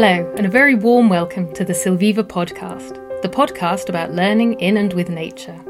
Hello, 0.00 0.32
and 0.36 0.46
a 0.46 0.48
very 0.48 0.76
warm 0.76 1.08
welcome 1.08 1.52
to 1.54 1.64
the 1.64 1.72
Silviva 1.72 2.22
podcast, 2.22 3.20
the 3.22 3.28
podcast 3.28 3.88
about 3.88 4.12
learning 4.12 4.52
in 4.60 4.76
and 4.76 4.92
with 4.92 5.10
nature. 5.10 5.60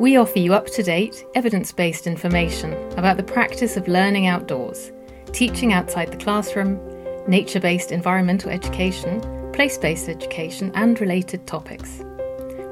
We 0.00 0.16
offer 0.16 0.38
you 0.38 0.54
up 0.54 0.64
to 0.68 0.82
date, 0.82 1.26
evidence 1.34 1.70
based 1.70 2.06
information 2.06 2.72
about 2.96 3.18
the 3.18 3.22
practice 3.22 3.76
of 3.76 3.86
learning 3.86 4.28
outdoors, 4.28 4.92
teaching 5.30 5.74
outside 5.74 6.10
the 6.10 6.16
classroom, 6.16 6.80
nature 7.28 7.60
based 7.60 7.92
environmental 7.92 8.48
education, 8.48 9.20
place 9.52 9.76
based 9.76 10.08
education, 10.08 10.72
and 10.74 10.98
related 10.98 11.46
topics. 11.46 12.02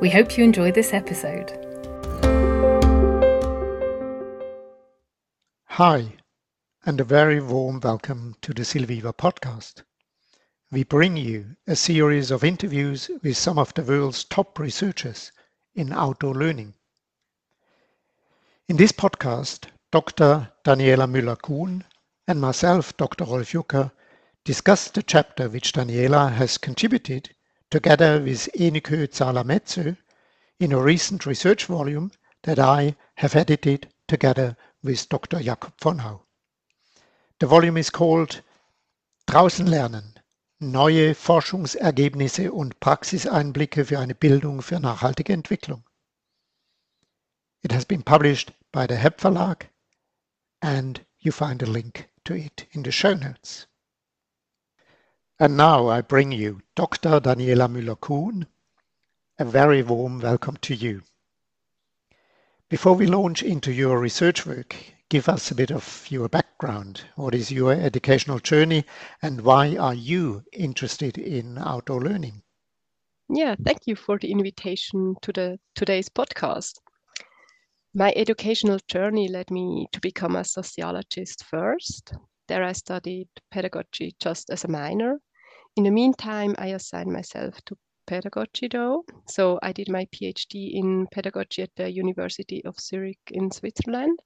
We 0.01 0.09
hope 0.09 0.39
you 0.39 0.45
enjoy 0.45 0.73
this 0.73 0.95
episode. 0.95 1.53
Hi, 5.67 6.15
and 6.87 6.99
a 6.99 7.05
very 7.05 7.43
warm 7.43 7.79
welcome 7.81 8.37
to 8.41 8.55
the 8.55 8.63
Silviva 8.63 9.13
podcast. 9.13 9.83
We 10.73 10.83
bring 10.83 11.17
you 11.17 11.55
a 11.69 11.77
series 11.77 12.33
of 12.33 12.43
interviews 12.43 13.09
with 13.23 13.37
some 13.37 13.57
of 13.57 13.73
the 13.75 13.85
world's 13.85 14.25
top 14.25 14.59
researchers 14.59 15.31
in 15.77 15.93
outdoor 15.93 16.35
learning. 16.35 16.75
In 18.69 18.77
this 18.77 18.91
podcast, 18.91 19.67
Dr. 19.93 20.51
Daniela 20.65 21.09
Müller-Kuhn 21.09 21.85
and 22.27 22.41
myself, 22.41 22.97
Dr. 22.97 23.27
Rolf 23.27 23.53
Jucker, 23.53 23.93
discuss 24.43 24.91
the 24.91 25.05
chapter 25.05 25.49
which 25.49 25.73
Daniela 25.73 26.33
has 26.33 26.59
contributed 26.59 27.33
together 27.71 28.21
with 28.21 28.49
Enikö 28.59 29.15
Zala-Mezö 29.15 29.97
in 30.59 30.73
a 30.73 30.83
recent 30.83 31.27
research 31.27 31.67
volume 31.67 32.11
that 32.43 32.59
I 32.59 32.97
have 33.15 33.37
edited 33.37 33.95
together 34.09 34.57
with 34.83 35.09
Dr. 35.09 35.39
Jakob 35.39 35.75
von 35.81 36.01
Au. 36.01 36.23
The 37.39 37.47
volume 37.47 37.77
is 37.77 37.89
called 37.91 38.43
Draußen 39.29 39.69
lernen. 39.69 40.16
Neue 40.59 41.15
Forschungsergebnisse 41.15 42.51
und 42.51 42.81
Praxiseinblicke 42.81 43.85
für 43.85 43.99
eine 43.99 44.15
Bildung 44.15 44.63
für 44.63 44.81
nachhaltige 44.81 45.35
Entwicklung. 45.35 45.85
It 47.63 47.75
has 47.75 47.85
been 47.85 48.03
published 48.03 48.55
by 48.73 48.87
the 48.89 48.97
HEP 48.97 49.21
Verlag 49.21 49.69
and 50.63 51.05
you 51.19 51.31
find 51.31 51.63
a 51.63 51.67
link 51.67 52.09
to 52.25 52.33
it 52.33 52.67
in 52.71 52.83
the 52.85 52.91
show 52.91 53.13
notes. 53.13 53.67
And 55.39 55.59
now 55.59 55.91
I 55.91 56.01
bring 56.01 56.33
you 56.33 56.63
Dr. 56.75 57.21
Daniela 57.21 57.69
Müller-Kuhn. 57.69 58.47
A 59.39 59.45
very 59.45 59.83
warm 59.83 60.21
welcome 60.21 60.57
to 60.63 60.75
you. 60.75 61.03
Before 62.71 62.95
we 62.95 63.07
launch 63.07 63.43
into 63.43 63.71
your 63.71 64.01
research 64.01 64.47
work, 64.47 64.75
give 65.09 65.29
us 65.29 65.51
a 65.51 65.55
bit 65.55 65.71
of 65.71 66.07
your 66.11 66.29
background. 66.29 67.03
What 67.15 67.35
is 67.35 67.53
your 67.53 67.73
educational 67.73 68.41
journey 68.41 68.85
and 69.23 69.41
why 69.41 69.77
are 69.77 69.95
you 69.95 70.43
interested 70.53 71.17
in 71.17 71.59
outdoor 71.59 72.01
learning? 72.01 72.43
Yeah, 73.29 73.55
thank 73.65 73.87
you 73.87 73.97
for 73.97 74.19
the 74.19 74.31
invitation 74.31 75.15
to 75.23 75.33
the 75.33 75.59
today's 75.75 76.09
podcast. 76.09 76.75
My 77.95 78.13
educational 78.17 78.79
journey 78.89 79.29
led 79.29 79.51
me 79.51 79.89
to 79.93 80.01
become 80.01 80.37
a 80.37 80.45
sociologist 80.45 81.45
first. 81.45 82.13
There 82.49 82.63
I 82.63 82.73
studied 82.73 83.29
pedagogy 83.51 84.15
just 84.21 84.51
as 84.51 84.65
a 84.65 84.69
minor. 84.69 85.21
In 85.77 85.85
the 85.85 85.91
meantime, 85.91 86.55
I 86.59 86.69
assigned 86.69 87.13
myself 87.13 87.61
to 87.67 87.77
pedagogy 88.07 88.69
though. 88.69 89.05
So 89.29 89.59
I 89.63 89.73
did 89.73 89.89
my 89.89 90.07
PhD 90.07 90.75
in 90.75 91.07
pedagogy 91.13 91.63
at 91.63 91.71
the 91.77 91.91
University 91.91 92.65
of 92.65 92.79
Zurich 92.79 93.19
in 93.31 93.51
Switzerland. 93.51 94.19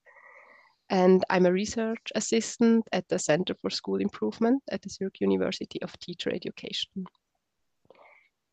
And 0.91 1.25
I'm 1.31 1.47
a 1.47 1.53
research 1.53 2.13
assistant 2.17 2.85
at 2.93 3.09
the 3.09 3.19
Center 3.19 3.55
for 3.63 3.71
School 3.71 4.01
Improvement 4.01 4.61
at 4.71 4.83
the 4.83 4.91
Zurich 4.91 5.21
University 5.21 5.81
of 5.83 5.97
Teacher 6.01 6.35
Education. 6.35 7.07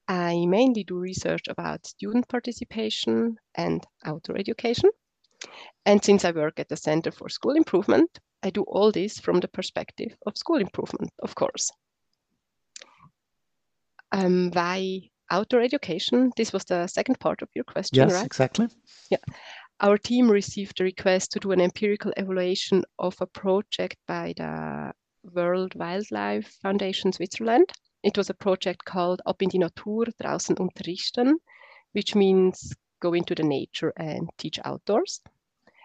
I 0.07 0.45
mainly 0.45 0.83
do 0.83 0.97
research 0.97 1.47
about 1.49 1.87
student 1.87 2.27
participation 2.29 3.37
and 3.55 3.83
outdoor 4.05 4.37
education. 4.37 4.91
And 5.85 6.03
since 6.03 6.23
I 6.25 6.31
work 6.31 6.59
at 6.59 6.69
the 6.69 6.77
Center 6.77 7.11
for 7.11 7.27
School 7.27 7.55
Improvement, 7.55 8.19
I 8.43 8.51
do 8.51 8.63
all 8.63 8.91
this 8.91 9.19
from 9.19 9.39
the 9.39 9.47
perspective 9.47 10.15
of 10.25 10.37
school 10.37 10.57
improvement, 10.57 11.11
of 11.23 11.33
course. 11.33 11.71
Um, 14.11 14.51
why 14.51 15.09
outdoor 15.29 15.61
education? 15.61 16.31
This 16.37 16.53
was 16.53 16.65
the 16.65 16.87
second 16.87 17.19
part 17.19 17.41
of 17.41 17.49
your 17.55 17.65
question, 17.65 18.07
yes, 18.07 18.13
right? 18.13 18.25
exactly. 18.25 18.67
Yeah. 19.09 19.17
Our 19.79 19.99
team 19.99 20.31
received 20.31 20.81
a 20.81 20.85
request 20.85 21.31
to 21.31 21.39
do 21.39 21.51
an 21.51 21.61
empirical 21.61 22.11
evaluation 22.17 22.83
of 22.97 23.15
a 23.21 23.27
project 23.27 23.97
by 24.07 24.33
the 24.35 24.91
World 25.21 25.75
Wildlife 25.75 26.47
Foundation 26.63 27.13
Switzerland. 27.13 27.71
It 28.01 28.17
was 28.17 28.31
a 28.31 28.33
project 28.33 28.85
called 28.85 29.21
Ab 29.27 29.39
in 29.43 29.49
die 29.49 29.59
Natur, 29.59 30.05
draußen 30.19 30.55
unterrichten, 30.57 31.35
which 31.91 32.15
means 32.15 32.73
go 32.99 33.13
into 33.13 33.35
the 33.35 33.43
nature 33.43 33.93
and 33.97 34.27
teach 34.39 34.57
outdoors. 34.65 35.21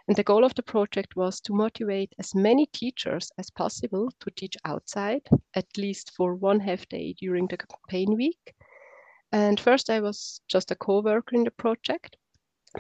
And 0.09 0.17
the 0.17 0.25
goal 0.25 0.45
of 0.45 0.55
the 0.55 0.63
project 0.63 1.15
was 1.15 1.43
to 1.43 1.53
motivate 1.53 2.15
as 2.19 2.35
many 2.35 2.65
teachers 2.73 3.31
as 3.37 3.51
possible 3.51 4.11
to 4.21 4.31
teach 4.31 4.57
outside, 4.65 5.29
at 5.55 5.77
least 5.77 6.13
for 6.17 6.35
one 6.35 6.61
half 6.61 6.89
day 6.89 7.13
during 7.13 7.47
the 7.47 7.59
campaign 7.59 8.17
week. 8.17 8.55
And 9.33 9.61
first, 9.61 9.91
I 9.91 10.01
was 10.01 10.41
just 10.49 10.71
a 10.71 10.77
co 10.77 11.03
worker 11.03 11.37
in 11.37 11.45
the 11.45 11.51
project. 11.51 12.17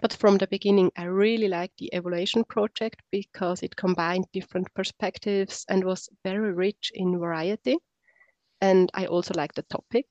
But 0.01 0.15
from 0.15 0.39
the 0.39 0.47
beginning, 0.47 0.91
I 0.97 1.05
really 1.05 1.49
liked 1.49 1.77
the 1.77 1.91
evaluation 1.93 2.45
project 2.45 3.03
because 3.11 3.63
it 3.63 3.77
combined 3.77 4.25
different 4.33 4.73
perspectives 4.75 5.67
and 5.69 5.85
was 5.85 6.09
very 6.25 6.53
rich 6.53 6.91
in 6.95 7.19
variety. 7.19 7.77
And 8.61 8.91
I 8.95 9.07
also 9.07 9.35
liked 9.37 9.57
the 9.57 9.63
topic. 9.65 10.07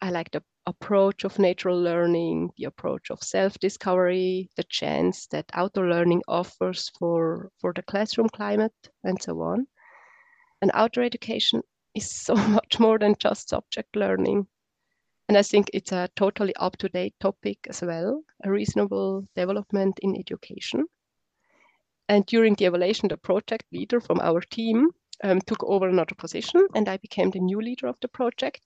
I 0.00 0.10
liked 0.10 0.32
the 0.32 0.42
approach 0.66 1.24
of 1.24 1.38
natural 1.38 1.80
learning, 1.80 2.50
the 2.56 2.64
approach 2.64 3.10
of 3.10 3.22
self-discovery, 3.22 4.50
the 4.56 4.64
chance 4.64 5.26
that 5.28 5.50
outdoor 5.54 5.88
learning 5.88 6.22
offers 6.26 6.90
for, 6.98 7.50
for 7.60 7.72
the 7.72 7.82
classroom 7.82 8.28
climate, 8.28 8.74
and 9.04 9.22
so 9.22 9.40
on. 9.40 9.66
And 10.60 10.70
outdoor 10.74 11.04
education 11.04 11.62
is 11.94 12.10
so 12.26 12.34
much 12.34 12.80
more 12.80 12.98
than 12.98 13.14
just 13.18 13.48
subject 13.48 13.94
learning. 13.94 14.48
And 15.28 15.38
I 15.38 15.42
think 15.42 15.70
it's 15.72 15.92
a 15.92 16.08
totally 16.16 16.54
up-to-date 16.56 17.14
topic 17.20 17.58
as 17.68 17.82
well, 17.82 18.22
a 18.44 18.50
reasonable 18.50 19.26
development 19.34 19.98
in 20.02 20.16
education. 20.16 20.84
And 22.08 22.26
during 22.26 22.54
the 22.54 22.66
evaluation, 22.66 23.08
the 23.08 23.16
project 23.16 23.64
leader 23.72 24.00
from 24.00 24.20
our 24.20 24.40
team 24.40 24.90
um, 25.24 25.40
took 25.40 25.62
over 25.64 25.88
another 25.88 26.14
position, 26.14 26.66
and 26.74 26.88
I 26.88 26.96
became 26.98 27.30
the 27.30 27.40
new 27.40 27.60
leader 27.60 27.86
of 27.86 27.96
the 28.02 28.08
project. 28.08 28.60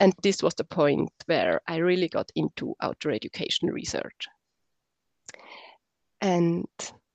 And 0.00 0.14
this 0.22 0.42
was 0.42 0.54
the 0.54 0.64
point 0.64 1.12
where 1.26 1.60
I 1.68 1.76
really 1.76 2.08
got 2.08 2.32
into 2.34 2.74
outdoor 2.80 3.12
education 3.12 3.68
research. 3.68 4.26
And 6.20 6.66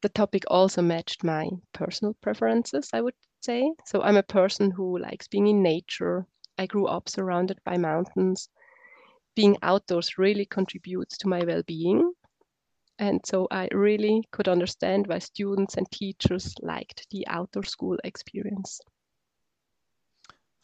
the 0.02 0.10
topic 0.10 0.44
also 0.48 0.82
matched 0.82 1.24
my 1.24 1.50
personal 1.74 2.16
preferences, 2.22 2.90
I 2.94 3.02
would 3.02 3.16
say. 3.42 3.74
So 3.86 4.02
I'm 4.02 4.18
a 4.18 4.24
person 4.24 4.72
who 4.72 5.00
likes 5.00 5.28
being 5.28 5.48
in 5.48 5.64
nature. 5.64 6.28
I 6.58 6.68
grew 6.68 6.86
up 6.86 7.10
surrounded 7.10 7.60
by 7.66 7.78
mountains. 7.78 8.50
Being 9.36 9.58
outdoors 9.62 10.18
really 10.18 10.46
contributes 10.46 11.18
to 11.20 11.28
my 11.28 11.44
well 11.44 11.64
being. 11.68 12.14
And 12.98 13.20
so 13.26 13.48
I 13.52 13.68
really 13.72 14.24
could 14.32 14.48
understand 14.48 15.08
why 15.08 15.20
students 15.20 15.76
and 15.76 15.90
teachers 15.92 16.56
liked 16.62 17.08
the 17.12 17.28
outdoor 17.28 17.64
school 17.64 17.98
experience. 18.04 18.80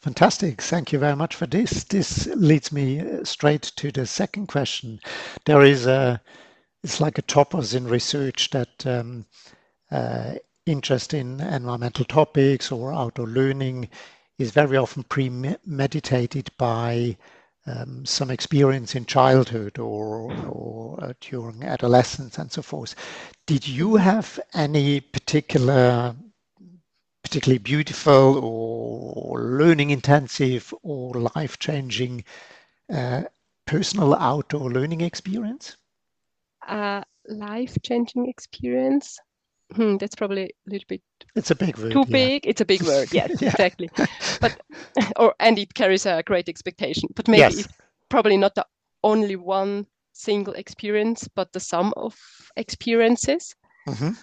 Fantastic. 0.02 0.62
Thank 0.62 0.92
you 0.92 0.98
very 0.98 1.16
much 1.16 1.36
for 1.36 1.46
this. 1.46 1.84
This 1.84 2.26
leads 2.28 2.72
me 2.72 3.02
uh, 3.02 3.24
straight 3.24 3.62
to 3.76 3.92
the 3.92 4.08
second 4.08 4.48
question. 4.48 5.00
There 5.46 5.62
is 5.62 5.86
a, 5.86 6.20
it's 6.84 7.00
like 7.00 7.20
a 7.20 7.22
topos 7.22 7.76
in 7.76 7.88
research 7.88 8.50
that 8.50 8.88
um, 8.88 9.26
uh, 9.92 10.36
interest 10.66 11.14
in 11.14 11.40
environmental 11.40 12.06
topics 12.06 12.72
or 12.72 12.92
outdoor 12.94 13.28
learning 13.28 13.90
is 14.40 14.50
very 14.50 14.76
often 14.78 15.04
premeditated 15.04 16.50
by 16.58 17.18
um, 17.66 18.06
some 18.06 18.30
experience 18.32 18.96
in 18.96 19.06
childhood 19.06 19.78
or, 19.80 20.32
or 20.48 21.04
uh, 21.04 21.14
during 21.22 21.64
adolescence 21.64 22.38
and 22.38 22.52
so 22.52 22.62
forth. 22.62 22.96
Did 23.46 23.68
you 23.68 23.96
have 23.96 24.40
any 24.54 25.00
particular 25.02 26.16
particularly 27.24 27.60
beautiful 27.60 28.40
or 28.44 29.40
learning 29.42 29.90
intensive 29.92 30.74
or 30.84 31.14
life 31.36 31.60
changing 31.60 32.24
uh, 32.92 33.24
personal 33.66 34.14
outdoor 34.16 34.72
learning 34.72 35.02
experience? 35.02 35.78
Uh, 36.68 37.02
life 37.28 37.78
changing 37.84 38.28
experience. 38.28 39.20
Hmm, 39.76 39.98
that's 39.98 40.16
probably 40.16 40.44
a 40.44 40.70
little 40.70 40.86
bit. 40.88 41.02
It's 41.36 41.52
a 41.52 41.56
big 41.56 41.78
word. 41.78 41.92
Too 41.94 42.06
yeah. 42.08 42.12
big. 42.12 42.48
It's 42.48 42.62
a 42.62 42.66
big 42.66 42.84
word. 42.84 43.08
Yes, 43.14 43.42
Yeah. 43.42 43.50
exactly. 43.50 43.90
But 44.42 44.60
or 45.18 45.34
and 45.40 45.58
it 45.58 45.74
carries 45.74 46.06
a 46.06 46.24
great 46.24 46.50
expectation. 46.50 47.10
But 47.16 47.28
maybe 47.28 47.42
Yes. 47.42 47.60
it's 47.60 47.74
probably 48.10 48.38
not 48.38 48.56
the 48.56 48.66
only 49.04 49.36
one 49.36 49.86
single 50.14 50.54
experience, 50.54 51.28
but 51.36 51.54
the 51.54 51.60
sum 51.60 51.94
of 51.96 52.16
experiences. 52.58 53.56
Mhm. 53.88 54.16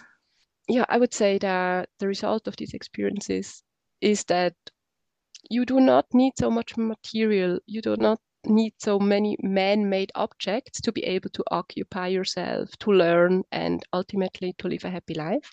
yeah, 0.69 0.85
I 0.87 0.97
would 0.97 1.13
say 1.13 1.37
that 1.39 1.89
the 1.99 2.07
result 2.07 2.47
of 2.47 2.55
these 2.57 2.73
experiences 2.73 3.63
is 4.01 4.23
that 4.25 4.53
you 5.49 5.65
do 5.65 5.79
not 5.79 6.05
need 6.13 6.33
so 6.39 6.51
much 6.51 6.77
material. 6.77 7.59
You 7.65 7.81
do 7.81 7.95
not 7.97 8.19
need 8.45 8.73
so 8.77 8.99
many 8.99 9.37
man-made 9.41 10.11
objects 10.15 10.81
to 10.81 10.91
be 10.91 11.03
able 11.03 11.29
to 11.31 11.43
occupy 11.51 12.07
yourself, 12.07 12.69
to 12.79 12.91
learn, 12.91 13.43
and 13.51 13.83
ultimately 13.93 14.53
to 14.59 14.67
live 14.67 14.85
a 14.85 14.89
happy 14.89 15.13
life. 15.13 15.51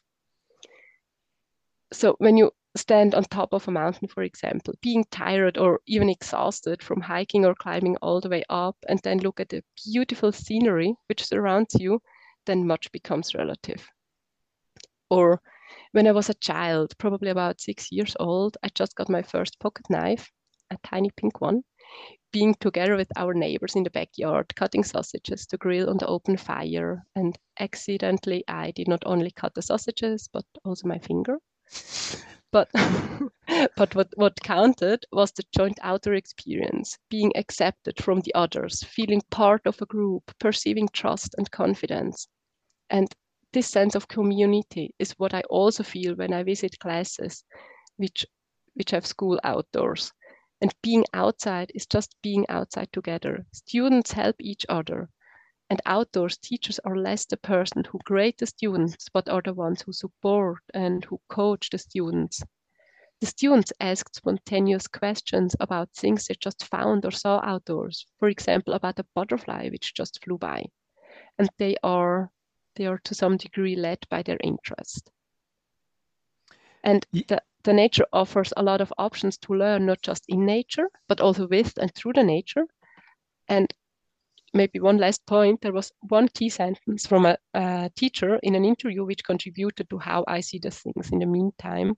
So 1.93 2.17
when 2.19 2.37
you 2.37 2.51
stand 2.77 3.15
on 3.15 3.25
top 3.25 3.53
of 3.53 3.67
a 3.67 3.71
mountain, 3.71 4.09
for 4.09 4.23
example, 4.23 4.75
being 4.83 5.05
tired 5.11 5.57
or 5.57 5.81
even 5.87 6.09
exhausted 6.09 6.83
from 6.83 7.01
hiking 7.01 7.45
or 7.45 7.55
climbing 7.55 7.97
all 8.03 8.21
the 8.21 8.29
way 8.29 8.45
up, 8.51 8.77
and 8.89 9.01
then 9.03 9.19
look 9.19 9.41
at 9.41 9.49
the 9.49 9.63
beautiful 9.85 10.33
scenery 10.33 10.95
which 11.09 11.25
surrounds 11.25 11.75
you, 11.79 12.01
then 12.45 12.67
much 12.67 12.91
becomes 12.93 13.35
relative. 13.35 13.89
Or 15.11 15.41
when 15.93 16.07
I 16.07 16.13
was 16.13 16.29
a 16.29 16.35
child, 16.35 16.97
probably 16.99 17.31
about 17.31 17.61
six 17.61 17.91
years 17.91 18.15
old, 18.21 18.57
I 18.63 18.69
just 18.75 18.95
got 18.95 19.09
my 19.09 19.23
first 19.23 19.59
pocket 19.59 19.87
knife, 19.89 20.31
a 20.71 20.77
tiny 20.85 21.11
pink 21.17 21.41
one, 21.41 21.63
being 22.33 22.55
together 22.61 22.97
with 22.97 23.09
our 23.17 23.35
neighbors 23.35 23.77
in 23.77 23.83
the 23.83 23.91
backyard, 23.91 24.55
cutting 24.57 24.85
sausages 24.85 25.47
to 25.47 25.57
grill 25.57 25.89
on 25.89 25.97
the 25.99 26.07
open 26.07 26.37
fire. 26.37 27.03
And 27.15 27.39
accidentally, 27.61 28.45
I 28.49 28.73
did 28.73 28.89
not 28.89 29.03
only 29.07 29.31
cut 29.31 29.55
the 29.55 29.63
sausages, 29.63 30.29
but 30.33 30.45
also 30.65 30.89
my 30.89 30.99
finger. 30.99 31.39
but 32.53 32.69
but 33.77 33.95
what, 33.95 34.09
what 34.17 34.43
counted 34.43 35.05
was 35.13 35.33
the 35.33 35.45
joint 35.57 35.79
outdoor 35.83 36.15
experience, 36.15 36.99
being 37.11 37.33
accepted 37.37 38.03
from 38.03 38.21
the 38.21 38.35
others, 38.35 38.83
feeling 38.83 39.23
part 39.31 39.63
of 39.67 39.81
a 39.81 39.87
group, 39.87 40.23
perceiving 40.39 40.89
trust 40.93 41.35
and 41.39 41.51
confidence. 41.51 42.29
And 42.91 43.09
this 43.53 43.69
sense 43.69 43.95
of 43.95 44.09
community 44.09 44.95
is 44.99 45.13
what 45.13 45.33
I 45.33 45.41
also 45.49 45.83
feel 45.83 46.15
when 46.15 46.33
I 46.33 46.43
visit 46.43 46.79
classes 46.79 47.45
which 47.97 48.27
which 48.75 48.91
have 48.91 49.07
school 49.07 49.41
outdoors. 49.43 50.13
And 50.61 50.75
being 50.83 51.05
outside 51.13 51.71
is 51.75 51.87
just 51.87 52.17
being 52.23 52.47
outside 52.49 52.93
together. 52.93 53.47
Students 53.53 54.13
help 54.13 54.37
each 54.41 54.65
other. 54.69 55.11
And 55.69 55.81
outdoors, 55.85 56.39
teachers 56.39 56.79
are 56.85 56.97
less 56.97 57.27
the 57.27 57.37
person 57.37 57.85
who 57.85 57.99
grade 58.05 58.39
the 58.39 58.47
students, 58.47 59.09
but 59.13 59.29
are 59.29 59.43
the 59.43 59.53
ones 59.53 59.83
who 59.83 59.93
support 59.93 60.63
and 60.73 61.05
who 61.05 61.21
coach 61.29 61.71
the 61.71 61.79
students. 61.79 62.43
The 63.21 63.27
students 63.27 63.73
ask 63.81 64.15
spontaneous 64.15 64.87
questions 64.87 65.57
about 65.59 65.91
things 65.93 66.27
they 66.27 66.35
just 66.35 66.65
found 66.65 67.05
or 67.05 67.11
saw 67.11 67.41
outdoors. 67.43 68.07
For 68.19 68.29
example, 68.29 68.75
about 68.75 68.99
a 68.99 69.07
butterfly 69.15 69.71
which 69.71 69.95
just 69.95 70.23
flew 70.23 70.39
by. 70.39 70.67
And 71.39 71.51
they 71.59 71.77
are 71.83 72.31
they 72.77 72.87
are 72.87 72.99
to 73.05 73.15
some 73.15 73.39
degree 73.39 73.75
led 73.75 74.07
by 74.11 74.23
their 74.23 74.39
interest. 74.43 75.11
And 76.85 77.07
the, 77.11 77.43
the 77.67 77.73
nature 77.73 78.07
offers 78.13 78.53
a 78.57 78.63
lot 78.63 78.81
of 78.81 78.93
options 78.97 79.37
to 79.39 79.53
learn, 79.53 79.87
not 79.87 80.01
just 80.01 80.25
in 80.29 80.47
nature, 80.47 80.89
but 81.09 81.21
also 81.21 81.49
with 81.49 81.77
and 81.79 81.93
through 81.95 82.13
the 82.13 82.23
nature. 82.23 82.65
And 83.49 83.75
maybe 84.55 84.79
one 84.79 84.99
last 84.99 85.27
point 85.27 85.61
there 85.61 85.73
was 85.73 85.93
one 86.01 86.29
key 86.29 86.49
sentence 86.49 87.07
from 87.07 87.27
a, 87.27 87.37
a, 87.55 87.91
teacher 87.97 88.39
in 88.45 88.55
an 88.55 88.65
interview 88.65 89.05
which 89.05 89.25
contributed 89.25 89.91
to 89.91 89.99
how 89.99 90.25
I 90.29 90.41
see 90.41 90.61
the 90.61 90.71
things 90.71 91.11
in 91.11 91.19
the 91.19 91.27
meantime. 91.27 91.97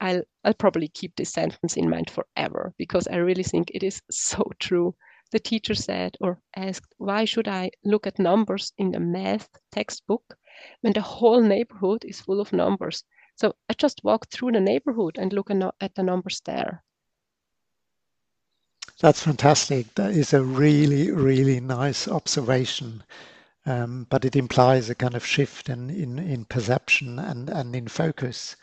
I'll, 0.00 0.22
I'll 0.44 0.54
probably 0.54 0.88
keep 0.88 1.16
this 1.16 1.32
sentence 1.32 1.78
in 1.78 1.88
mind 1.88 2.10
forever 2.10 2.74
because 2.76 3.08
I 3.08 3.16
really 3.16 3.42
think 3.42 3.70
it 3.72 3.82
is 3.82 4.02
so 4.10 4.50
true. 4.58 4.94
The 5.32 5.38
teacher 5.38 5.74
said 5.74 6.16
or 6.20 6.42
asked, 6.56 6.94
Why 6.98 7.24
should 7.24 7.48
I 7.48 7.70
look 7.84 8.06
at 8.06 8.18
numbers 8.18 8.72
in 8.76 8.90
the 8.90 9.00
math 9.00 9.48
textbook 9.72 10.36
when 10.82 10.92
the 10.92 11.00
whole 11.00 11.40
neighborhood 11.40 12.04
is 12.04 12.20
full 12.20 12.40
of 12.40 12.52
numbers? 12.52 13.02
So 13.40 13.54
I 13.70 13.72
just 13.72 14.04
walk 14.04 14.28
through 14.28 14.52
the 14.52 14.60
neighborhood 14.60 15.16
and 15.16 15.32
look 15.32 15.50
at 15.80 15.94
the 15.94 16.02
numbers 16.02 16.42
there. 16.44 16.84
That's 19.00 19.22
fantastic. 19.22 19.94
That 19.94 20.10
is 20.10 20.34
a 20.34 20.44
really, 20.44 21.10
really 21.10 21.58
nice 21.58 22.06
observation. 22.06 23.02
Um, 23.64 24.06
but 24.10 24.26
it 24.26 24.36
implies 24.36 24.90
a 24.90 24.94
kind 24.94 25.14
of 25.14 25.24
shift 25.24 25.70
in, 25.70 25.88
in, 25.88 26.18
in 26.18 26.44
perception 26.44 27.18
and, 27.18 27.48
and 27.48 27.74
in 27.74 27.88
focus. 27.88 28.56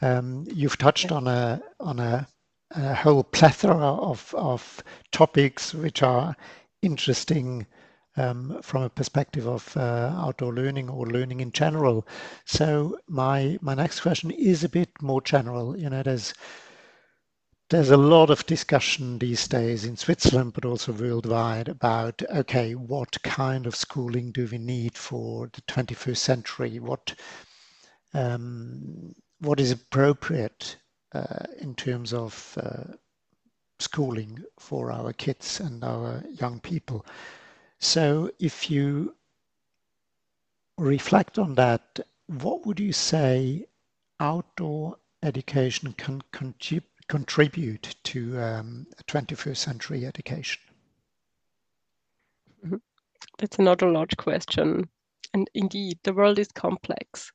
Um, 0.00 0.46
you've 0.50 0.78
touched 0.78 1.12
on 1.12 1.26
a 1.26 1.62
on 1.78 1.98
a, 1.98 2.26
a, 2.70 2.94
whole 2.94 3.22
plethora 3.22 3.76
of, 3.76 4.34
of 4.34 4.82
topics 5.12 5.74
which 5.74 6.02
are 6.02 6.34
interesting 6.80 7.66
um, 8.16 8.60
from 8.62 8.82
a 8.82 8.90
perspective 8.90 9.46
of 9.46 9.76
uh, 9.76 10.14
outdoor 10.16 10.52
learning 10.54 10.88
or 10.88 11.06
learning 11.06 11.40
in 11.40 11.52
general. 11.52 12.06
So 12.44 12.98
my 13.06 13.58
my 13.60 13.74
next 13.74 14.00
question 14.00 14.30
is 14.30 14.64
a 14.64 14.68
bit 14.68 14.90
more 15.02 15.20
general. 15.20 15.76
You 15.78 15.90
know, 15.90 16.02
there's 16.02 16.34
there's 17.68 17.90
a 17.90 17.96
lot 17.96 18.30
of 18.30 18.46
discussion 18.46 19.18
these 19.18 19.48
days 19.48 19.84
in 19.84 19.96
Switzerland, 19.96 20.52
but 20.52 20.64
also 20.64 20.92
worldwide, 20.92 21.68
about 21.68 22.22
okay, 22.30 22.74
what 22.74 23.20
kind 23.22 23.66
of 23.66 23.74
schooling 23.74 24.30
do 24.30 24.46
we 24.50 24.58
need 24.58 24.96
for 24.96 25.50
the 25.52 25.62
21st 25.62 26.16
century? 26.16 26.78
What 26.78 27.14
um, 28.14 29.14
what 29.40 29.60
is 29.60 29.72
appropriate 29.72 30.76
uh, 31.12 31.44
in 31.58 31.74
terms 31.74 32.14
of 32.14 32.56
uh, 32.62 32.94
schooling 33.78 34.42
for 34.58 34.90
our 34.90 35.12
kids 35.12 35.60
and 35.60 35.84
our 35.84 36.22
young 36.40 36.60
people? 36.60 37.04
So 37.78 38.30
if 38.38 38.70
you 38.70 39.14
reflect 40.78 41.38
on 41.38 41.54
that, 41.54 42.00
what 42.26 42.66
would 42.66 42.80
you 42.80 42.92
say 42.92 43.66
outdoor 44.20 44.98
education 45.22 45.92
can 45.92 46.22
contribute 47.08 47.94
to 48.04 48.40
um, 48.40 48.86
21st 49.06 49.56
century 49.56 50.06
education? 50.06 50.60
Mm-hmm. 52.64 52.76
That's 53.38 53.58
another 53.58 53.90
large 53.90 54.16
question. 54.16 54.88
And 55.34 55.50
indeed, 55.54 55.98
the 56.02 56.14
world 56.14 56.38
is 56.38 56.48
complex. 56.48 57.30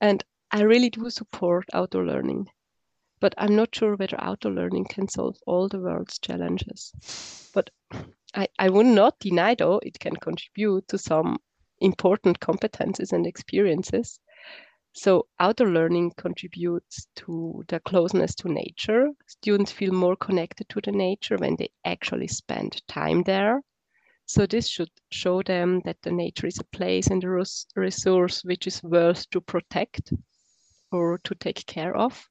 And 0.00 0.24
I 0.50 0.62
really 0.62 0.90
do 0.90 1.08
support 1.10 1.66
outdoor 1.72 2.04
learning, 2.04 2.48
but 3.22 3.34
I'm 3.38 3.54
not 3.54 3.72
sure 3.72 3.94
whether 3.94 4.20
outdoor 4.20 4.50
learning 4.50 4.86
can 4.86 5.06
solve 5.08 5.36
all 5.46 5.68
the 5.68 5.78
world's 5.78 6.18
challenges. 6.18 6.92
But 7.54 7.70
I, 8.34 8.48
I 8.58 8.68
would 8.68 8.86
not 8.86 9.20
deny, 9.20 9.54
though, 9.54 9.78
it 9.84 10.00
can 10.00 10.16
contribute 10.16 10.88
to 10.88 10.98
some 10.98 11.38
important 11.80 12.40
competences 12.40 13.12
and 13.12 13.24
experiences. 13.24 14.18
So, 14.92 15.28
outdoor 15.38 15.68
learning 15.68 16.14
contributes 16.16 17.06
to 17.18 17.62
the 17.68 17.78
closeness 17.78 18.34
to 18.36 18.48
nature. 18.48 19.10
Students 19.28 19.70
feel 19.70 19.92
more 19.92 20.16
connected 20.16 20.68
to 20.70 20.80
the 20.80 20.90
nature 20.90 21.36
when 21.36 21.54
they 21.54 21.70
actually 21.84 22.26
spend 22.26 22.82
time 22.88 23.22
there. 23.22 23.62
So, 24.26 24.46
this 24.46 24.66
should 24.66 24.90
show 25.12 25.42
them 25.42 25.80
that 25.84 26.02
the 26.02 26.10
nature 26.10 26.48
is 26.48 26.58
a 26.58 26.76
place 26.76 27.06
and 27.06 27.22
a 27.22 27.44
resource 27.76 28.42
which 28.42 28.66
is 28.66 28.82
worth 28.82 29.30
to 29.30 29.40
protect 29.40 30.12
or 30.90 31.18
to 31.18 31.34
take 31.36 31.64
care 31.66 31.96
of. 31.96 32.28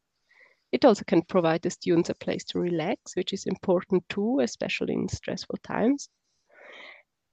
It 0.72 0.86
also 0.86 1.04
can 1.04 1.22
provide 1.24 1.62
the 1.62 1.70
students 1.70 2.10
a 2.10 2.16
place 2.16 2.46
to 2.46 2.60
relax, 2.60 3.16
which 3.16 3.34
is 3.34 3.46
important 3.46 4.08
too, 4.08 4.40
especially 4.42 4.94
in 4.94 5.10
stressful 5.10 5.58
times. 5.64 6.10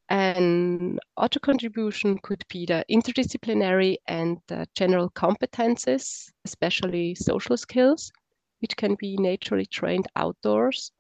And 0.09 0.99
other 1.17 1.39
contribution 1.39 2.19
could 2.19 2.45
be 2.49 2.67
the 2.67 2.85
interdisciplinary 2.91 3.99
and 4.09 4.39
the 4.49 4.67
general 4.75 5.11
competences, 5.11 6.31
especially 6.45 7.15
social 7.15 7.57
skills, 7.57 8.11
which 8.61 8.77
can 8.77 8.97
be 8.99 9.17
naturally 9.19 9.67
trained 9.67 10.09
outdoors. 10.17 10.91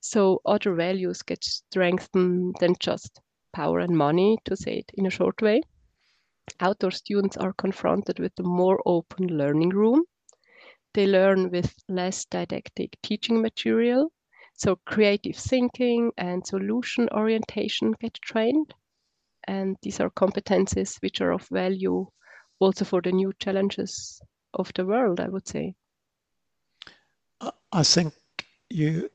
So 0.00 0.40
other 0.44 0.74
values 0.74 1.22
get 1.22 1.44
strengthened 1.44 2.56
than 2.58 2.74
just 2.80 3.20
power 3.52 3.78
and 3.80 3.96
money, 3.96 4.38
to 4.46 4.56
say 4.56 4.78
it 4.78 4.90
in 4.94 5.06
a 5.06 5.10
short 5.10 5.40
way. 5.42 5.60
Outdoor 6.58 6.90
students 6.90 7.36
are 7.36 7.52
confronted 7.52 8.18
with 8.18 8.32
a 8.40 8.42
more 8.42 8.82
open 8.84 9.26
learning 9.28 9.70
room 9.70 10.04
they 10.94 11.06
learn 11.06 11.50
with 11.50 11.74
less 11.88 12.24
didactic 12.26 12.96
teaching 13.02 13.40
material. 13.40 14.12
So 14.54 14.76
creative 14.86 15.36
thinking 15.36 16.12
and 16.18 16.46
solution 16.46 17.08
orientation 17.10 17.94
get 18.00 18.14
trained. 18.14 18.74
And 19.48 19.76
these 19.82 20.00
are 20.00 20.10
competencies 20.10 21.00
which 21.02 21.20
are 21.20 21.32
of 21.32 21.48
value 21.48 22.06
also 22.60 22.84
for 22.84 23.02
the 23.02 23.12
new 23.12 23.32
challenges 23.38 24.20
of 24.54 24.72
the 24.74 24.86
world, 24.86 25.20
I 25.20 25.28
would 25.28 25.48
say. 25.48 25.74
I 27.72 27.82
think 27.82 28.14
you 28.70 29.10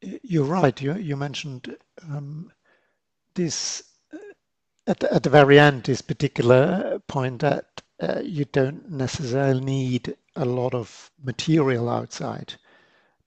you're 0.00 0.44
right. 0.44 0.80
You 0.80 0.96
you 0.96 1.16
mentioned 1.16 1.76
um, 2.02 2.52
this 3.34 3.82
at 4.86 5.00
the, 5.00 5.12
at 5.14 5.22
the 5.22 5.30
very 5.30 5.58
end. 5.58 5.84
This 5.84 6.02
particular 6.02 7.00
point 7.06 7.40
that 7.40 7.82
uh, 8.00 8.20
you 8.22 8.44
don't 8.46 8.90
necessarily 8.90 9.60
need 9.60 10.16
a 10.40 10.46
lot 10.46 10.74
of 10.74 11.10
material 11.22 11.88
outside 11.90 12.54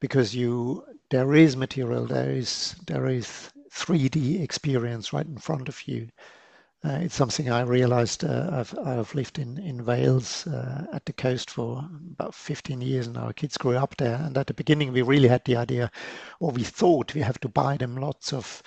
because 0.01 0.36
you 0.36 0.84
there 1.12 1.36
is 1.36 1.55
material 1.58 2.05
there 2.08 2.32
is 2.32 2.75
there 2.88 3.08
is 3.08 3.51
3d 3.72 4.41
experience 4.43 5.13
right 5.13 5.27
in 5.27 5.38
front 5.38 5.70
of 5.70 5.88
you 5.88 6.10
Uh, 6.86 7.00
it's 7.01 7.15
something 7.15 7.51
I 7.51 7.62
realized. 7.62 8.24
Uh, 8.25 8.50
I've, 8.53 8.75
I've 8.86 9.15
lived 9.15 9.39
in, 9.39 9.58
in 9.60 9.86
Wales 9.86 10.48
uh, 10.48 10.86
at 10.93 11.05
the 11.05 11.13
coast 11.13 11.51
for 11.51 11.88
about 12.13 12.36
15 12.36 12.82
years, 12.82 13.08
and 13.08 13.17
our 13.17 13.34
kids 13.34 13.58
grew 13.58 13.77
up 13.77 13.98
there. 13.98 14.15
And 14.15 14.38
at 14.38 14.48
the 14.48 14.53
beginning, 14.55 14.93
we 14.93 15.01
really 15.01 15.29
had 15.29 15.46
the 15.46 15.58
idea, 15.58 15.91
or 16.39 16.51
we 16.51 16.63
thought 16.63 17.13
we 17.15 17.22
have 17.22 17.39
to 17.41 17.50
buy 17.50 17.77
them 17.77 17.98
lots 17.98 18.34
of 18.34 18.63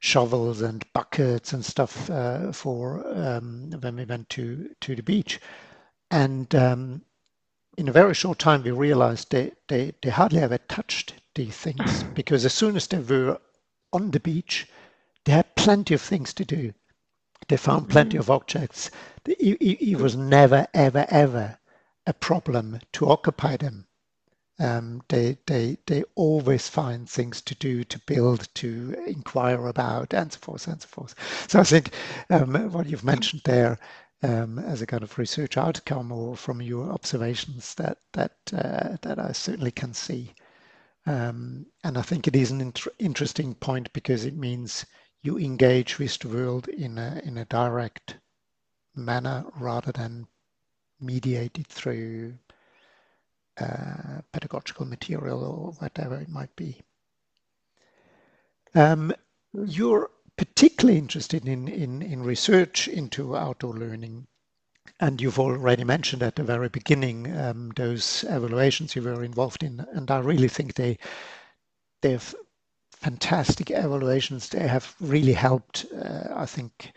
shovels 0.00 0.62
and 0.62 0.84
buckets 0.94 1.52
and 1.52 1.64
stuff 1.64 2.10
uh, 2.10 2.52
for 2.52 3.06
um, 3.16 3.70
when 3.80 3.96
we 3.96 4.06
went 4.06 4.28
to, 4.30 4.70
to 4.80 4.96
the 4.96 5.02
beach. 5.02 5.40
And 6.10 6.54
um, 6.54 7.02
in 7.76 7.88
a 7.88 7.92
very 7.92 8.14
short 8.14 8.38
time, 8.38 8.62
we 8.62 8.70
realized 8.70 9.30
they, 9.30 9.52
they, 9.68 9.92
they 10.02 10.10
hardly 10.10 10.40
ever 10.40 10.58
touched 10.58 11.14
these 11.34 11.56
things 11.56 12.02
because 12.14 12.44
as 12.44 12.54
soon 12.54 12.76
as 12.76 12.86
they 12.86 12.98
were 12.98 13.40
on 13.92 14.10
the 14.10 14.20
beach, 14.20 14.68
they 15.24 15.32
had 15.32 15.54
plenty 15.56 15.94
of 15.94 16.00
things 16.00 16.34
to 16.34 16.44
do 16.44 16.72
they 17.48 17.56
found 17.56 17.88
plenty 17.88 18.16
of 18.16 18.30
objects. 18.30 18.90
It, 19.26 19.38
it, 19.60 19.90
it, 19.90 19.98
was 19.98 20.16
never, 20.16 20.66
ever, 20.72 21.06
ever 21.08 21.58
a 22.06 22.12
problem 22.12 22.80
to 22.92 23.08
occupy 23.10 23.56
them. 23.56 23.86
Um, 24.58 25.02
they, 25.08 25.38
they, 25.46 25.78
they 25.86 26.04
always 26.14 26.68
find 26.68 27.08
things 27.08 27.40
to 27.42 27.54
do, 27.54 27.82
to 27.84 27.98
build, 28.00 28.48
to 28.54 28.94
inquire 29.06 29.66
about, 29.66 30.14
and 30.14 30.32
so 30.32 30.38
forth, 30.38 30.68
and 30.68 30.80
so 30.80 30.86
forth. 30.88 31.14
So 31.48 31.60
I 31.60 31.64
think 31.64 31.92
um, 32.30 32.54
what 32.72 32.86
you've 32.86 33.04
mentioned 33.04 33.42
there 33.44 33.78
um, 34.22 34.58
as 34.58 34.82
a 34.82 34.86
kind 34.86 35.02
of 35.02 35.18
research 35.18 35.56
outcome 35.56 36.12
or 36.12 36.36
from 36.36 36.62
your 36.62 36.90
observations 36.90 37.74
that 37.76 37.98
that 38.12 38.36
uh, 38.52 38.96
that 39.02 39.18
I 39.18 39.32
certainly 39.32 39.70
can 39.72 39.94
see. 39.94 40.34
Um, 41.06 41.66
and 41.82 41.98
I 41.98 42.02
think 42.02 42.28
it 42.28 42.36
is 42.36 42.50
an 42.52 42.60
int- 42.60 42.86
interesting 42.98 43.54
point 43.54 43.92
because 43.92 44.24
it 44.24 44.36
means 44.36 44.86
you 45.22 45.38
engage 45.38 45.98
with 45.98 46.18
the 46.20 46.28
world 46.28 46.68
in 46.68 46.98
a, 46.98 47.20
in 47.24 47.38
a 47.38 47.44
direct 47.46 48.16
manner 48.94 49.44
rather 49.58 49.92
than 49.92 50.26
mediated 51.00 51.66
through 51.66 52.34
uh, 53.60 54.20
pedagogical 54.32 54.86
material 54.86 55.44
or 55.44 55.72
whatever 55.80 56.16
it 56.20 56.28
might 56.28 56.54
be. 56.56 56.80
Um, 58.74 59.12
you're 59.52 60.10
particularly 60.44 60.98
interested 60.98 61.46
in, 61.46 61.68
in, 61.68 62.02
in 62.02 62.24
research 62.24 62.88
into 62.88 63.36
outdoor 63.36 63.74
learning. 63.74 64.26
And 64.98 65.20
you've 65.20 65.38
already 65.38 65.84
mentioned 65.84 66.20
at 66.22 66.34
the 66.34 66.42
very 66.42 66.68
beginning 66.68 67.36
um, 67.38 67.70
those 67.76 68.24
evaluations 68.24 68.96
you 68.96 69.02
were 69.02 69.22
involved 69.22 69.62
in, 69.62 69.86
and 69.92 70.10
I 70.10 70.18
really 70.18 70.48
think 70.48 70.74
they 70.74 70.98
they've 72.00 72.34
fantastic 72.90 73.70
evaluations. 73.70 74.48
They 74.48 74.66
have 74.66 74.96
really 75.00 75.32
helped, 75.32 75.86
uh, 75.94 76.28
I 76.34 76.46
think, 76.46 76.90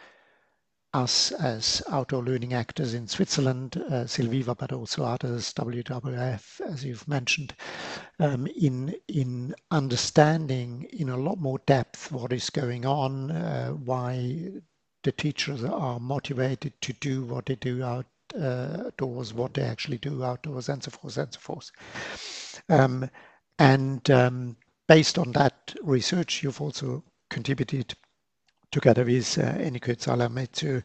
us 0.95 1.31
as 1.33 1.83
outdoor 1.89 2.23
learning 2.23 2.53
actors 2.53 2.93
in 2.93 3.07
Switzerland, 3.07 3.75
uh, 3.89 4.05
Silviva, 4.07 4.55
but 4.55 4.71
also 4.71 5.03
others, 5.03 5.53
WWF, 5.53 6.61
as 6.61 6.85
you've 6.85 7.07
mentioned, 7.07 7.53
um, 8.19 8.47
in 8.47 8.95
in 9.09 9.53
understanding 9.71 10.87
in 10.93 11.09
a 11.09 11.17
lot 11.17 11.37
more 11.37 11.59
depth 11.65 12.11
what 12.11 12.31
is 12.31 12.49
going 12.49 12.85
on, 12.85 13.31
uh, 13.31 13.71
why 13.71 14.49
the 15.03 15.11
teachers 15.11 15.63
are 15.63 15.99
motivated 15.99 16.73
to 16.81 16.93
do 16.93 17.23
what 17.25 17.45
they 17.45 17.55
do 17.55 17.83
outdoors, 17.83 19.33
what 19.33 19.53
they 19.53 19.63
actually 19.63 19.97
do 19.97 20.23
outdoors, 20.23 20.69
and 20.69 20.81
so 20.81 20.91
forth 20.91 21.17
and 21.17 21.33
so 21.33 21.39
forth. 21.39 21.71
Um, 22.69 23.09
and 23.59 24.09
um, 24.09 24.55
based 24.87 25.17
on 25.17 25.33
that 25.33 25.75
research, 25.83 26.41
you've 26.41 26.61
also 26.61 27.03
contributed 27.29 27.95
together 28.75 29.05
with 29.05 29.37
uh, 29.37 29.53
Eniko 29.53 29.95
Zalamet 29.95 30.51
to 30.51 30.83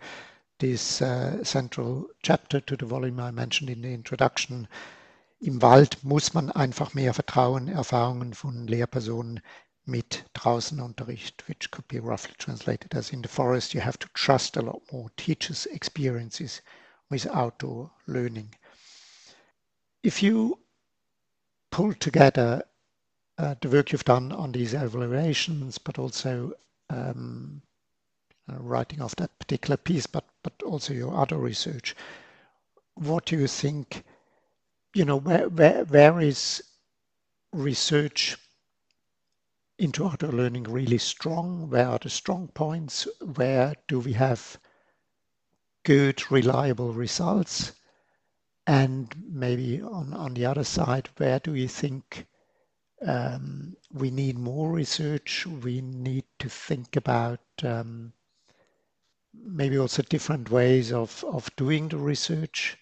this 0.61 1.03
uh, 1.03 1.43
central 1.43 2.07
chapter 2.23 2.61
to 2.61 2.77
the 2.77 2.87
volume 2.87 3.19
I 3.19 3.33
mentioned 3.33 3.69
in 3.69 3.83
the 3.83 3.93
introduction. 3.93 4.69
Im 5.41 5.61
Wald 5.61 6.05
muss 6.05 6.33
man 6.33 6.53
einfach 6.53 6.95
mehr 6.95 7.13
Vertrauen, 7.13 7.67
Erfahrungen 7.67 8.33
von 8.33 8.69
Lehrpersonen 8.69 9.41
mit 9.87 10.25
Draußenunterricht, 10.35 11.49
which 11.49 11.73
could 11.73 11.89
be 11.89 11.99
roughly 11.99 12.33
translated 12.39 12.95
as 12.95 13.11
in 13.11 13.23
the 13.23 13.29
forest, 13.29 13.75
you 13.75 13.81
have 13.81 13.99
to 13.99 14.07
trust 14.15 14.57
a 14.57 14.61
lot 14.61 14.81
more 14.93 15.11
teachers' 15.17 15.67
experiences 15.67 16.63
with 17.09 17.27
outdoor 17.27 17.91
learning. 18.07 18.55
If 20.05 20.23
you 20.23 20.61
pull 21.73 21.95
together 21.95 22.63
uh, 23.37 23.57
the 23.61 23.69
work 23.69 23.91
you've 23.91 24.05
done 24.05 24.31
on 24.31 24.53
these 24.53 24.75
evaluations, 24.75 25.79
but 25.79 25.99
also 25.99 26.53
um, 26.89 27.63
writing 28.59 29.01
of 29.01 29.15
that 29.17 29.39
particular 29.39 29.77
piece, 29.77 30.07
but 30.07 30.25
but 30.43 30.63
also 30.63 30.93
your 30.95 31.15
other 31.15 31.37
research. 31.39 31.95
What 32.95 33.27
do 33.27 33.39
you 33.39 33.47
think? 33.47 34.05
You 34.95 35.05
know, 35.05 35.17
where 35.17 35.49
where 35.49 35.85
where 35.85 36.21
is 36.21 36.63
research 37.53 38.37
into 39.79 40.07
outdoor 40.07 40.33
learning 40.33 40.65
really 40.65 40.99
strong? 40.99 41.71
Where 41.71 41.89
are 41.89 41.99
the 41.99 42.11
strong 42.11 42.49
points? 42.49 43.07
Where 43.21 43.75
do 43.89 44.01
we 44.01 44.13
have 44.15 44.59
good, 45.85 46.31
reliable 46.31 46.93
results? 46.93 47.73
And 48.67 49.15
maybe 49.29 49.81
on, 49.81 50.13
on 50.13 50.35
the 50.35 50.47
other 50.47 50.65
side, 50.65 51.09
where 51.17 51.41
do 51.41 51.55
you 51.55 51.67
think 51.67 52.27
um, 53.07 53.77
we 53.93 54.11
need 54.11 54.39
more 54.39 54.71
research. 54.71 55.47
We 55.47 55.81
need 55.81 56.25
to 56.39 56.49
think 56.49 56.97
about 56.97 57.41
um, 57.63 58.13
maybe 59.35 59.79
also 59.79 60.03
different 60.03 60.51
ways 60.51 60.93
of, 60.93 61.25
of 61.25 61.55
doing 61.57 61.89
the 61.89 61.97
research. 61.97 62.77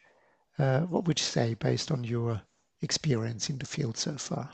Uh, 0.58 0.80
what 0.80 1.06
would 1.06 1.18
you 1.18 1.24
say 1.24 1.54
based 1.54 1.90
on 1.90 2.04
your 2.04 2.40
experience 2.82 3.50
in 3.50 3.58
the 3.58 3.66
field 3.66 3.96
so 3.96 4.16
far? 4.16 4.50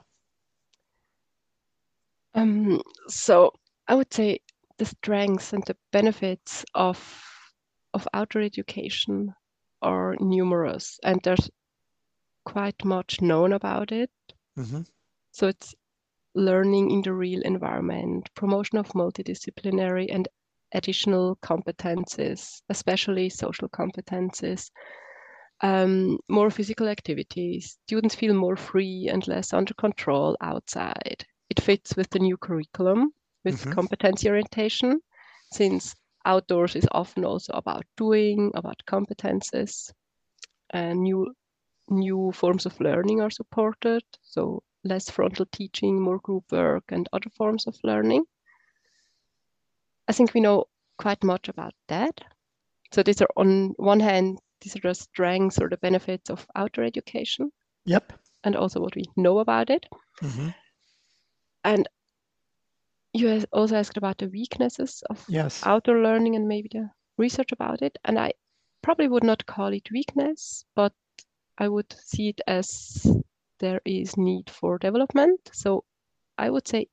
Um, 2.35 2.83
so 3.09 3.53
I 3.87 3.95
would 3.95 4.13
say 4.13 4.41
the 4.79 4.87
strengths 4.87 5.53
and 5.53 5.63
the 5.67 5.77
benefits 5.93 6.65
of 6.75 6.99
of 7.95 8.09
outdoor 8.13 8.43
education 8.43 9.33
are 9.81 10.17
numerous, 10.19 10.99
and 11.05 11.21
there's 11.23 11.49
quite 12.45 12.85
much 12.85 13.21
known 13.21 13.53
about 13.53 13.93
it. 13.93 14.11
Mm-hmm. 14.59 14.83
So 15.31 15.47
it's 15.47 15.75
learning 16.35 16.91
in 16.91 17.03
the 17.03 17.13
real 17.13 17.41
environment, 17.43 18.31
promotion 18.35 18.79
of 18.79 18.89
multidisciplinary 18.89 20.13
and 20.13 20.27
additional 20.75 21.37
competences, 21.37 22.61
especially 22.69 23.31
social 23.31 23.69
competences, 23.69 24.71
um, 25.63 26.19
more 26.29 26.51
physical 26.51 26.89
activities. 26.89 27.79
Students 27.87 28.15
feel 28.15 28.35
more 28.35 28.57
free 28.57 29.09
and 29.11 29.27
less 29.29 29.53
under 29.53 29.75
control 29.75 30.37
outside. 30.41 31.25
It 31.49 31.61
fits 31.61 31.97
with 31.97 32.11
the 32.11 32.19
new 32.19 32.37
curriculum 32.37 33.13
with 33.45 33.61
mm-hmm. 33.61 33.73
competency 33.73 34.29
orientation, 34.29 35.01
since 35.53 35.95
outdoors 36.25 36.75
is 36.75 36.89
often 36.93 37.25
also 37.25 37.53
about 37.53 37.85
doing, 37.97 38.51
about 38.55 38.83
competences, 38.87 39.93
and 40.71 41.03
new 41.03 41.33
new 41.91 42.33
forms 42.33 42.67
of 42.67 42.81
learning 42.81 43.21
are 43.21 43.31
supported. 43.31 44.03
So 44.23 44.63
less 44.85 45.11
frontal 45.11 45.47
teaching, 45.53 46.01
more 46.01 46.19
group 46.19 46.45
work, 46.51 46.85
and 46.89 47.09
other 47.13 47.31
forms 47.37 47.67
of 47.67 47.77
learning. 47.85 48.25
I 50.09 50.13
think 50.13 50.35
we 50.35 50.41
know 50.41 50.67
quite 50.99 51.23
much 51.25 51.49
about 51.49 51.75
that. 51.89 52.21
So 52.93 53.03
these 53.03 53.21
are 53.23 53.31
on 53.37 53.75
one 53.77 54.01
hand, 54.01 54.39
these 54.61 54.77
are 54.77 54.81
the 54.81 54.95
strengths 54.95 55.59
or 55.59 55.69
the 55.69 55.77
benefits 55.79 56.31
of 56.31 56.47
outdoor 56.55 56.85
education. 56.85 57.51
Yep. 57.87 58.13
And 58.45 58.57
also 58.57 58.81
what 58.81 58.95
we 58.95 59.05
know 59.17 59.39
about 59.39 59.71
it. 59.71 59.87
Mm-hmm. 60.23 60.49
And 61.65 61.89
you 63.13 63.43
also 63.53 63.77
asked 63.77 63.97
about 63.97 64.19
the 64.19 64.29
weaknesses 64.29 65.03
of 65.09 65.25
yes. 65.29 65.63
outdoor 65.65 66.01
learning 66.01 66.37
and 66.37 66.47
maybe 66.47 66.69
the 66.71 66.91
research 67.17 67.53
about 67.53 67.81
it. 67.81 67.97
And 68.05 68.19
I 68.19 68.33
probably 68.83 69.09
would 69.09 69.25
not 69.25 69.47
call 69.47 69.73
it 69.73 69.91
weakness, 69.91 70.65
but 70.75 70.93
I 71.57 71.69
would 71.69 71.95
see 72.05 72.29
it 72.29 72.41
as 72.47 73.07
there 73.61 73.81
is 73.85 74.17
need 74.17 74.51
for 74.51 74.79
development. 74.79 75.41
So 75.53 75.85
I 76.37 76.51
would 76.51 76.69
say 76.69 76.89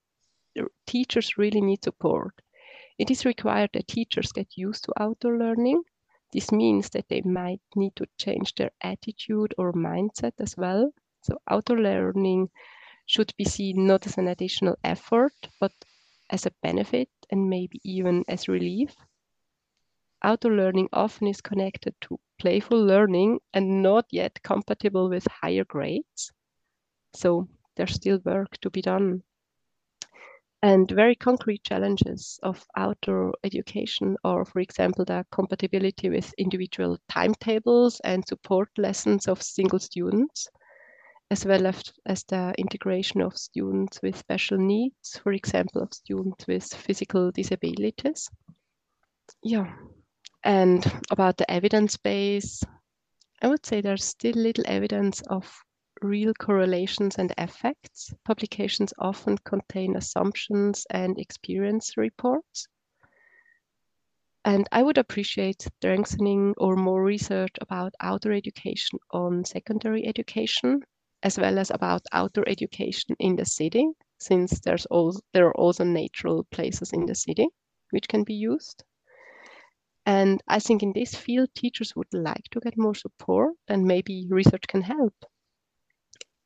teachers 0.86 1.38
really 1.38 1.62
need 1.62 1.84
support. 1.84 2.34
It 3.02 3.10
is 3.10 3.26
required 3.26 3.72
that 3.74 3.88
teachers 3.88 4.32
get 4.32 4.56
used 4.58 4.86
to 4.86 4.94
outdoor 5.02 5.38
learning. 5.40 5.84
This 6.32 6.52
means 6.52 6.92
that 6.92 7.10
they 7.10 7.22
might 7.22 7.60
need 7.76 7.96
to 7.96 8.06
change 8.18 8.56
their 8.56 8.72
attitude 8.82 9.56
or 9.58 9.74
mindset 9.74 10.34
as 10.40 10.56
well. 10.56 10.94
So 11.24 11.42
outdoor 11.50 11.80
learning 11.80 12.52
should 13.08 13.34
be 13.38 13.44
seen 13.46 13.88
not 13.88 14.06
as 14.06 14.18
an 14.20 14.28
additional 14.28 14.78
effort, 14.84 15.34
but 15.60 15.74
as 16.30 16.46
a 16.46 16.52
benefit 16.62 17.10
and 17.32 17.50
maybe 17.50 17.82
even 17.84 18.24
as 18.28 18.48
relief. 18.48 18.96
Outdoor 20.24 20.52
learning 20.54 20.90
often 20.94 21.28
is 21.28 21.42
connected 21.42 21.96
to 22.02 22.20
playful 22.38 22.82
learning 22.86 23.40
and 23.54 23.82
not 23.82 24.06
yet 24.12 24.44
compatible 24.44 25.10
with 25.10 25.28
higher 25.28 25.66
grades. 25.66 26.32
So 27.14 27.50
there's 27.76 27.96
still 27.96 28.20
work 28.26 28.58
to 28.62 28.70
be 28.70 28.82
done. 28.82 29.24
And 30.64 30.92
very 30.92 31.16
concrete 31.16 31.64
challenges 31.64 32.40
of 32.44 32.64
outdoor 32.78 33.34
education 33.44 34.16
are, 34.24 34.46
for 34.46 34.60
example, 34.60 35.06
the 35.06 35.26
compatibility 35.32 36.10
with 36.10 36.34
individual 36.38 37.00
timetables 37.10 38.00
and 38.04 38.28
support 38.28 38.70
lessons 38.78 39.28
of 39.28 39.42
single 39.42 39.80
students, 39.80 40.48
as 41.32 41.46
well 41.46 41.66
as, 41.66 41.92
as 42.06 42.24
the 42.26 42.54
integration 42.60 43.22
of 43.22 43.38
students 43.38 44.00
with 44.04 44.18
special 44.18 44.60
needs, 44.60 45.20
for 45.24 45.34
example, 45.34 45.82
of 45.82 45.94
students 45.96 46.46
with 46.46 46.66
physical 46.66 47.32
disabilities. 47.32 48.30
Yeah, 49.44 49.74
and 50.44 50.86
about 51.10 51.38
the 51.38 51.50
evidence 51.50 51.98
base, 51.98 52.62
I 53.42 53.48
would 53.48 53.66
say 53.66 53.82
there's 53.82 54.04
still 54.04 54.36
little 54.36 54.66
evidence 54.68 55.22
of 55.22 55.52
real 56.02 56.34
correlations 56.34 57.18
and 57.18 57.34
effects. 57.38 58.14
Publications 58.26 58.94
often 59.00 59.38
contain 59.40 59.96
assumptions 59.96 60.86
and 60.90 61.20
experience 61.20 61.98
reports. 61.98 62.68
And 64.44 64.68
I 64.72 64.84
would 64.84 64.98
appreciate 64.98 65.62
strengthening 65.62 66.54
or 66.58 66.76
more 66.76 67.04
research 67.04 67.54
about 67.62 67.94
outdoor 68.00 68.34
education 68.34 69.00
on 69.12 69.46
secondary 69.46 70.06
education, 70.08 70.82
as 71.24 71.38
well 71.38 71.60
as 71.60 71.70
about 71.70 72.02
outdoor 72.12 72.48
education 72.48 73.16
in 73.20 73.36
the 73.36 73.46
city, 73.46 73.88
since 74.20 74.60
there's 74.60 74.86
also, 74.88 75.20
there 75.34 75.48
are 75.48 75.58
also 75.58 75.84
natural 75.84 76.44
places 76.46 76.92
in 76.94 77.06
the 77.06 77.16
city 77.16 77.48
which 77.92 78.08
can 78.08 78.24
be 78.24 78.34
used. 78.34 78.84
And 80.06 80.42
I 80.48 80.60
think 80.60 80.84
in 80.84 80.94
this 80.94 81.16
field, 81.16 81.50
teachers 81.56 81.96
would 81.96 82.14
like 82.14 82.44
to 82.52 82.60
get 82.60 82.78
more 82.78 82.96
support, 82.96 83.56
and 83.68 83.86
maybe 83.86 84.28
research 84.30 84.68
can 84.68 84.82
help. 84.82 85.14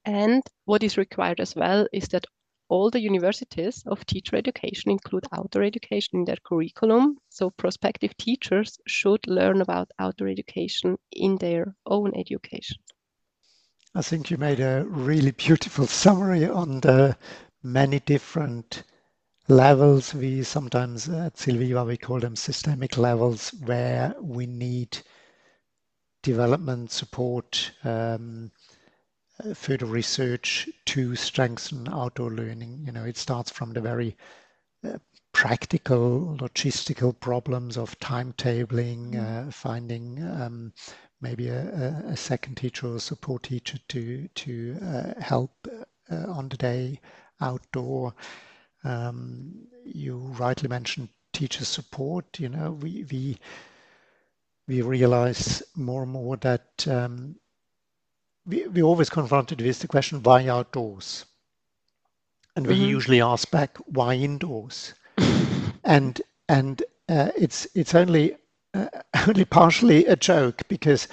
And 0.05 0.43
what 0.65 0.83
is 0.83 0.97
required 0.97 1.39
as 1.39 1.55
well 1.55 1.87
is 1.91 2.07
that 2.09 2.25
all 2.69 2.89
the 2.89 3.01
universities 3.01 3.83
of 3.85 4.05
teacher 4.05 4.35
education 4.35 4.91
include 4.91 5.25
outdoor 5.31 5.63
education 5.63 6.19
in 6.19 6.25
their 6.25 6.37
curriculum. 6.43 7.17
So 7.29 7.51
prospective 7.51 8.15
teachers 8.17 8.77
should 8.87 9.27
learn 9.27 9.61
about 9.61 9.91
outdoor 9.99 10.27
education 10.27 10.97
in 11.11 11.37
their 11.37 11.75
own 11.85 12.15
education. 12.15 12.77
I 13.93 14.01
think 14.01 14.29
you 14.29 14.37
made 14.37 14.59
a 14.59 14.83
really 14.87 15.31
beautiful 15.31 15.87
summary 15.87 16.45
on 16.45 16.81
the 16.81 17.17
many 17.63 17.99
different 17.99 18.83
levels. 19.47 20.13
We 20.13 20.43
sometimes 20.43 21.07
at 21.07 21.35
Silviva 21.35 21.85
we 21.85 21.97
call 21.97 22.19
them 22.19 22.35
systemic 22.35 22.97
levels 22.97 23.51
where 23.65 24.13
we 24.19 24.47
need 24.47 24.97
development 26.23 26.91
support, 26.91 27.71
um, 27.83 28.51
further 29.53 29.85
research 29.85 30.69
to 30.85 31.15
strengthen 31.15 31.87
outdoor 31.89 32.31
learning. 32.31 32.83
You 32.85 32.91
know, 32.91 33.03
it 33.03 33.17
starts 33.17 33.51
from 33.51 33.73
the 33.73 33.81
very 33.81 34.15
uh, 34.83 34.97
practical 35.33 36.37
logistical 36.39 37.19
problems 37.19 37.77
of 37.77 37.99
timetabling, 37.99 39.13
mm. 39.13 39.47
uh, 39.47 39.51
finding 39.51 40.23
um, 40.23 40.73
maybe 41.19 41.49
a, 41.49 42.03
a, 42.07 42.15
second 42.15 42.55
teacher 42.55 42.87
or 42.87 42.99
support 42.99 43.43
teacher 43.43 43.77
to 43.89 44.29
to 44.35 44.77
uh, 44.81 45.21
help 45.21 45.51
uh, 46.09 46.31
on 46.31 46.47
the 46.49 46.57
day 46.57 46.99
outdoor. 47.41 48.13
Um, 48.85 49.67
you 49.83 50.17
rightly 50.17 50.69
mentioned 50.69 51.09
teacher 51.33 51.65
support. 51.65 52.39
You 52.39 52.49
know, 52.49 52.71
we 52.71 53.05
we 53.11 53.37
we 54.67 54.81
realize 54.81 55.61
more 55.75 56.03
and 56.03 56.11
more 56.11 56.37
that 56.37 56.87
um, 56.87 57.35
we 58.45 58.67
we 58.67 58.81
always 58.83 59.09
confronted 59.09 59.61
with 59.61 59.79
the 59.79 59.87
question 59.87 60.21
why 60.23 60.47
outdoors, 60.47 61.25
and 62.55 62.67
we 62.67 62.75
mm-hmm. 62.75 62.85
usually 62.85 63.21
ask 63.21 63.49
back 63.51 63.77
why 63.85 64.15
indoors, 64.15 64.93
and 65.83 66.21
and 66.47 66.83
uh, 67.09 67.31
it's 67.37 67.67
it's 67.75 67.95
only 67.95 68.35
uh, 68.73 68.87
only 69.27 69.45
partially 69.45 70.05
a 70.05 70.15
joke 70.15 70.61
because 70.67 71.07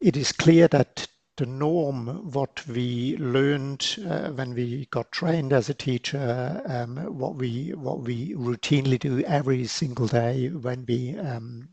it 0.00 0.16
is 0.16 0.32
clear 0.32 0.68
that 0.68 1.06
the 1.36 1.46
norm, 1.46 2.30
what 2.30 2.64
we 2.68 3.16
learned 3.16 3.96
uh, 4.08 4.30
when 4.30 4.54
we 4.54 4.86
got 4.92 5.10
trained 5.10 5.52
as 5.52 5.68
a 5.68 5.74
teacher, 5.74 6.62
um, 6.66 6.96
what 7.18 7.34
we 7.34 7.70
what 7.70 8.00
we 8.00 8.34
routinely 8.34 8.98
do 8.98 9.20
every 9.22 9.66
single 9.66 10.06
day 10.06 10.48
when 10.48 10.84
we 10.86 11.16
um, 11.18 11.68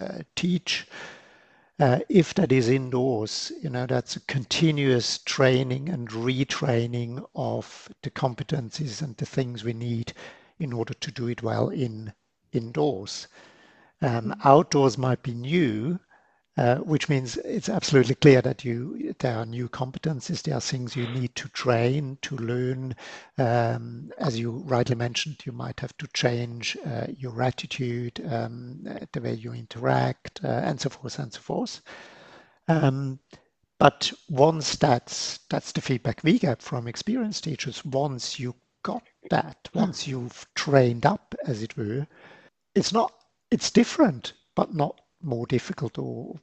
uh, 0.00 0.18
teach. 0.36 0.86
Uh, 1.80 2.00
if 2.08 2.34
that 2.34 2.50
is 2.52 2.68
indoors, 2.68 3.52
you 3.62 3.70
know, 3.70 3.86
that's 3.86 4.16
a 4.16 4.20
continuous 4.20 5.18
training 5.18 5.88
and 5.88 6.08
retraining 6.10 7.24
of 7.36 7.88
the 8.02 8.10
competencies 8.10 9.00
and 9.00 9.16
the 9.16 9.26
things 9.26 9.62
we 9.64 9.72
need 9.72 10.12
in 10.58 10.72
order 10.72 10.94
to 10.94 11.10
do 11.12 11.28
it 11.28 11.42
well 11.42 11.68
in 11.68 12.12
indoors. 12.52 13.28
Um, 14.02 14.34
outdoors 14.44 14.98
might 14.98 15.22
be 15.22 15.34
new, 15.34 16.00
which 16.78 17.08
means 17.08 17.36
it's 17.38 17.68
absolutely 17.68 18.16
clear 18.16 18.42
that 18.42 18.64
you 18.64 19.14
there 19.20 19.36
are 19.38 19.46
new 19.46 19.68
competencies, 19.68 20.42
there 20.42 20.56
are 20.56 20.60
things 20.60 20.96
you 20.96 21.06
need 21.08 21.34
to 21.36 21.48
train 21.50 22.18
to 22.22 22.36
learn. 22.36 22.96
Um, 23.38 24.10
as 24.18 24.38
you 24.38 24.50
rightly 24.66 24.96
mentioned, 24.96 25.46
you 25.46 25.52
might 25.52 25.80
have 25.80 25.96
to 25.98 26.08
change 26.14 26.76
uh, 26.84 27.06
your 27.16 27.42
attitude, 27.42 28.20
um, 28.30 28.80
the 29.12 29.20
way 29.20 29.34
you 29.34 29.52
interact, 29.52 30.40
uh, 30.44 30.48
and 30.48 30.80
so 30.80 30.90
forth 30.90 31.18
and 31.20 31.32
so 31.32 31.40
forth. 31.40 31.80
Um, 32.66 33.20
but 33.78 34.12
once 34.28 34.76
that's 34.76 35.38
that's 35.50 35.72
the 35.72 35.80
feedback 35.80 36.22
we 36.24 36.38
get 36.40 36.62
from 36.62 36.88
experienced 36.88 37.44
teachers, 37.44 37.84
once 37.84 38.40
you 38.40 38.54
got 38.82 39.04
that, 39.30 39.68
once 39.74 40.08
you've 40.08 40.46
trained 40.56 41.06
up, 41.06 41.34
as 41.46 41.62
it 41.62 41.76
were, 41.76 42.06
it's 42.74 42.92
not 42.92 43.12
it's 43.50 43.70
different, 43.70 44.32
but 44.56 44.74
not 44.74 45.00
more 45.22 45.46
difficult 45.46 45.98
or, 45.98 46.40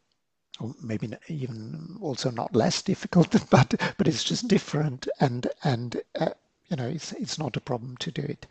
or 0.59 0.73
maybe 0.81 1.09
even 1.27 1.97
also 2.01 2.31
not 2.31 2.55
less 2.55 2.81
difficult, 2.81 3.31
but 3.49 3.73
but 3.97 4.07
it's 4.07 4.23
just 4.23 4.47
different, 4.47 5.07
and 5.19 5.47
and 5.63 6.01
uh, 6.19 6.29
you 6.67 6.77
know 6.77 6.87
it's 6.87 7.11
it's 7.13 7.37
not 7.37 7.57
a 7.57 7.61
problem 7.61 7.97
to 7.97 8.11
do 8.11 8.21
it. 8.21 8.47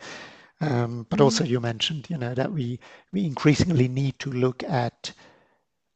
Um, 0.60 1.06
but 1.10 1.20
also 1.20 1.44
you 1.44 1.60
mentioned 1.60 2.08
you 2.08 2.16
know 2.16 2.34
that 2.34 2.52
we 2.52 2.78
we 3.12 3.24
increasingly 3.24 3.88
need 3.88 4.18
to 4.20 4.30
look 4.30 4.62
at 4.64 5.12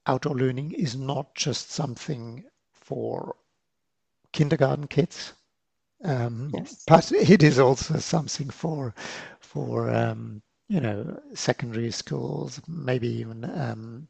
outdoor 0.06 0.34
learning 0.34 0.72
is 0.72 0.96
not 0.96 1.34
just 1.34 1.70
something 1.70 2.44
for 2.72 3.36
kindergarten 4.32 4.86
kids, 4.86 5.34
um, 6.04 6.50
yes. 6.54 6.84
but 6.86 7.12
it 7.12 7.42
is 7.42 7.58
also 7.58 7.98
something 7.98 8.50
for 8.50 8.94
for 9.40 9.90
um, 9.90 10.42
you 10.68 10.80
know, 10.80 11.18
secondary 11.34 11.90
schools, 11.90 12.60
maybe 12.68 13.08
even 13.08 13.44
um, 13.44 14.08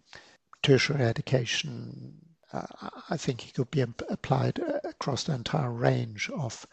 tertiary 0.62 1.04
education. 1.04 2.14
Uh, 2.52 2.66
I 3.10 3.16
think 3.16 3.46
it 3.46 3.54
could 3.54 3.70
be 3.70 3.80
applied 3.80 4.58
across 4.84 5.24
the 5.24 5.34
entire 5.34 5.70
range 5.70 6.30
of 6.30 6.66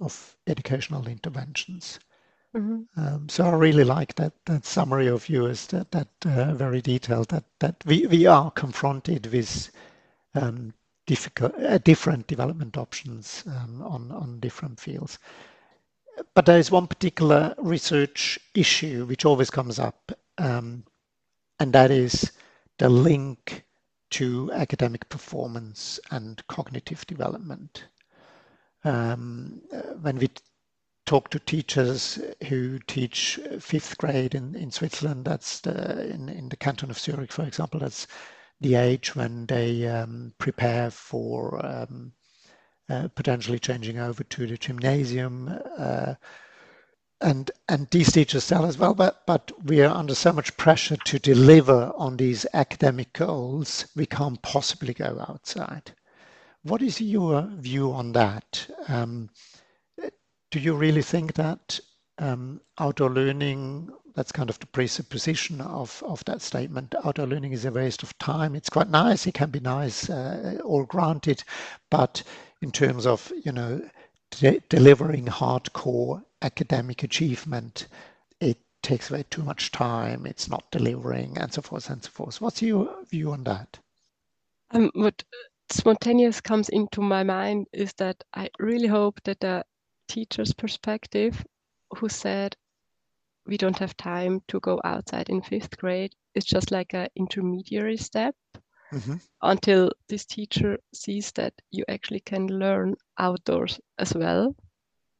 of 0.00 0.36
educational 0.46 1.06
interventions. 1.06 2.00
Mm-hmm. 2.56 3.00
Um, 3.00 3.28
so 3.28 3.44
I 3.46 3.50
really 3.50 3.84
like 3.84 4.14
that 4.14 4.32
that 4.46 4.64
summary 4.64 5.08
of 5.08 5.28
yours, 5.28 5.66
that 5.68 5.90
that 5.90 6.08
uh, 6.24 6.54
very 6.54 6.80
detailed. 6.80 7.28
That 7.28 7.44
that 7.60 7.76
we 7.86 8.06
we 8.06 8.26
are 8.26 8.50
confronted 8.50 9.26
with 9.32 9.70
um, 10.34 10.72
difficult 11.06 11.54
uh, 11.56 11.78
different 11.78 12.26
development 12.26 12.76
options 12.78 13.44
um, 13.46 13.82
on 13.82 14.10
on 14.12 14.40
different 14.40 14.80
fields 14.80 15.18
but 16.34 16.46
there 16.46 16.58
is 16.58 16.70
one 16.70 16.86
particular 16.86 17.54
research 17.58 18.38
issue 18.54 19.04
which 19.06 19.24
always 19.24 19.50
comes 19.50 19.78
up, 19.78 20.12
um, 20.38 20.84
and 21.60 21.72
that 21.72 21.90
is 21.90 22.32
the 22.78 22.88
link 22.88 23.64
to 24.10 24.50
academic 24.52 25.08
performance 25.08 26.00
and 26.10 26.46
cognitive 26.46 27.06
development. 27.06 27.84
Um, 28.84 29.60
when 30.00 30.18
we 30.18 30.30
talk 31.04 31.30
to 31.30 31.38
teachers 31.38 32.18
who 32.48 32.78
teach 32.80 33.38
fifth 33.60 33.98
grade 33.98 34.34
in, 34.34 34.54
in 34.54 34.70
Switzerland, 34.70 35.24
that's 35.24 35.60
the, 35.60 36.08
in, 36.08 36.28
in 36.28 36.48
the 36.48 36.56
canton 36.56 36.90
of 36.90 36.98
Zurich, 36.98 37.32
for 37.32 37.44
example, 37.44 37.80
that's 37.80 38.06
the 38.60 38.74
age 38.74 39.14
when 39.14 39.46
they 39.46 39.86
um, 39.86 40.32
prepare 40.38 40.90
for 40.90 41.64
um, 41.64 42.12
uh, 42.88 43.08
potentially 43.14 43.58
changing 43.58 43.98
over 43.98 44.24
to 44.24 44.46
the 44.46 44.56
gymnasium. 44.56 45.58
Uh, 45.76 46.14
and 47.20 47.50
and 47.68 47.88
these 47.90 48.12
teachers 48.12 48.46
tell 48.46 48.64
us, 48.64 48.78
well, 48.78 48.94
but 48.94 49.26
but 49.26 49.52
we 49.64 49.82
are 49.82 49.94
under 49.94 50.14
so 50.14 50.32
much 50.32 50.56
pressure 50.56 50.96
to 50.96 51.18
deliver 51.18 51.92
on 51.96 52.16
these 52.16 52.46
academic 52.54 53.12
goals, 53.12 53.86
we 53.96 54.06
can't 54.06 54.40
possibly 54.42 54.94
go 54.94 55.24
outside. 55.28 55.92
What 56.62 56.82
is 56.82 57.00
your 57.00 57.42
view 57.56 57.92
on 57.92 58.12
that? 58.12 58.68
Um, 58.88 59.30
do 60.50 60.60
you 60.60 60.74
really 60.74 61.02
think 61.02 61.34
that 61.34 61.80
um, 62.18 62.60
outdoor 62.78 63.10
learning 63.10 63.90
that's 64.14 64.32
kind 64.32 64.50
of 64.50 64.58
the 64.58 64.66
presupposition 64.66 65.60
of, 65.60 66.02
of 66.04 66.24
that 66.24 66.42
statement. 66.42 66.92
Outdoor 67.04 67.28
learning 67.28 67.52
is 67.52 67.64
a 67.64 67.70
waste 67.70 68.02
of 68.02 68.18
time. 68.18 68.56
It's 68.56 68.68
quite 68.68 68.90
nice. 68.90 69.28
It 69.28 69.34
can 69.34 69.50
be 69.50 69.60
nice, 69.60 70.10
uh, 70.10 70.58
all 70.64 70.82
granted, 70.82 71.44
but 71.88 72.24
in 72.60 72.72
terms 72.72 73.06
of 73.06 73.32
you 73.44 73.52
know 73.52 73.80
de- 74.32 74.60
delivering 74.68 75.26
hardcore 75.26 76.24
academic 76.42 77.02
achievement, 77.02 77.88
it 78.40 78.58
takes 78.82 79.10
away 79.10 79.24
too 79.30 79.42
much 79.42 79.72
time, 79.72 80.26
it's 80.26 80.48
not 80.48 80.70
delivering, 80.70 81.36
and 81.38 81.52
so 81.52 81.62
forth 81.62 81.90
and 81.90 82.02
so 82.02 82.10
forth. 82.10 82.40
What's 82.40 82.62
your 82.62 83.04
view 83.10 83.32
on 83.32 83.44
that? 83.44 83.78
Um, 84.70 84.90
what 84.94 85.22
spontaneous 85.70 86.40
comes 86.40 86.68
into 86.68 87.00
my 87.00 87.22
mind 87.22 87.66
is 87.72 87.92
that 87.94 88.22
I 88.34 88.50
really 88.58 88.86
hope 88.86 89.20
that 89.24 89.40
the 89.40 89.64
teacher's 90.08 90.52
perspective, 90.52 91.44
who 91.96 92.08
said 92.08 92.56
we 93.46 93.56
don't 93.56 93.78
have 93.78 93.96
time 93.96 94.42
to 94.48 94.60
go 94.60 94.80
outside 94.84 95.28
in 95.30 95.42
fifth 95.42 95.76
grade, 95.78 96.12
is 96.34 96.44
just 96.44 96.70
like 96.70 96.94
an 96.94 97.08
intermediary 97.16 97.96
step 97.96 98.34
mm-hmm. 98.92 99.16
until 99.42 99.90
this 100.08 100.24
teacher 100.24 100.78
sees 100.94 101.32
that 101.32 101.54
you 101.70 101.84
actually 101.88 102.20
can 102.20 102.46
learn 102.46 102.94
outdoors 103.18 103.80
as 103.98 104.14
well. 104.14 104.54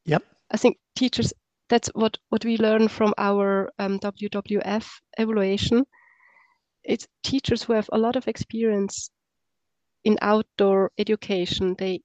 Yep. 0.04 0.24
I 0.50 0.56
think 0.56 0.78
teachers, 0.96 1.32
that's 1.68 1.88
what, 1.94 2.18
what 2.30 2.44
we 2.44 2.56
learn 2.56 2.88
from 2.88 3.14
our 3.18 3.70
um, 3.78 3.98
WWF 3.98 4.88
evaluation. 5.18 5.84
It's 6.84 7.06
teachers 7.22 7.62
who 7.62 7.74
have 7.74 7.90
a 7.92 7.98
lot 7.98 8.16
of 8.16 8.28
experience 8.28 9.10
in 10.04 10.16
outdoor 10.22 10.90
education. 10.98 11.74
They 11.78 12.00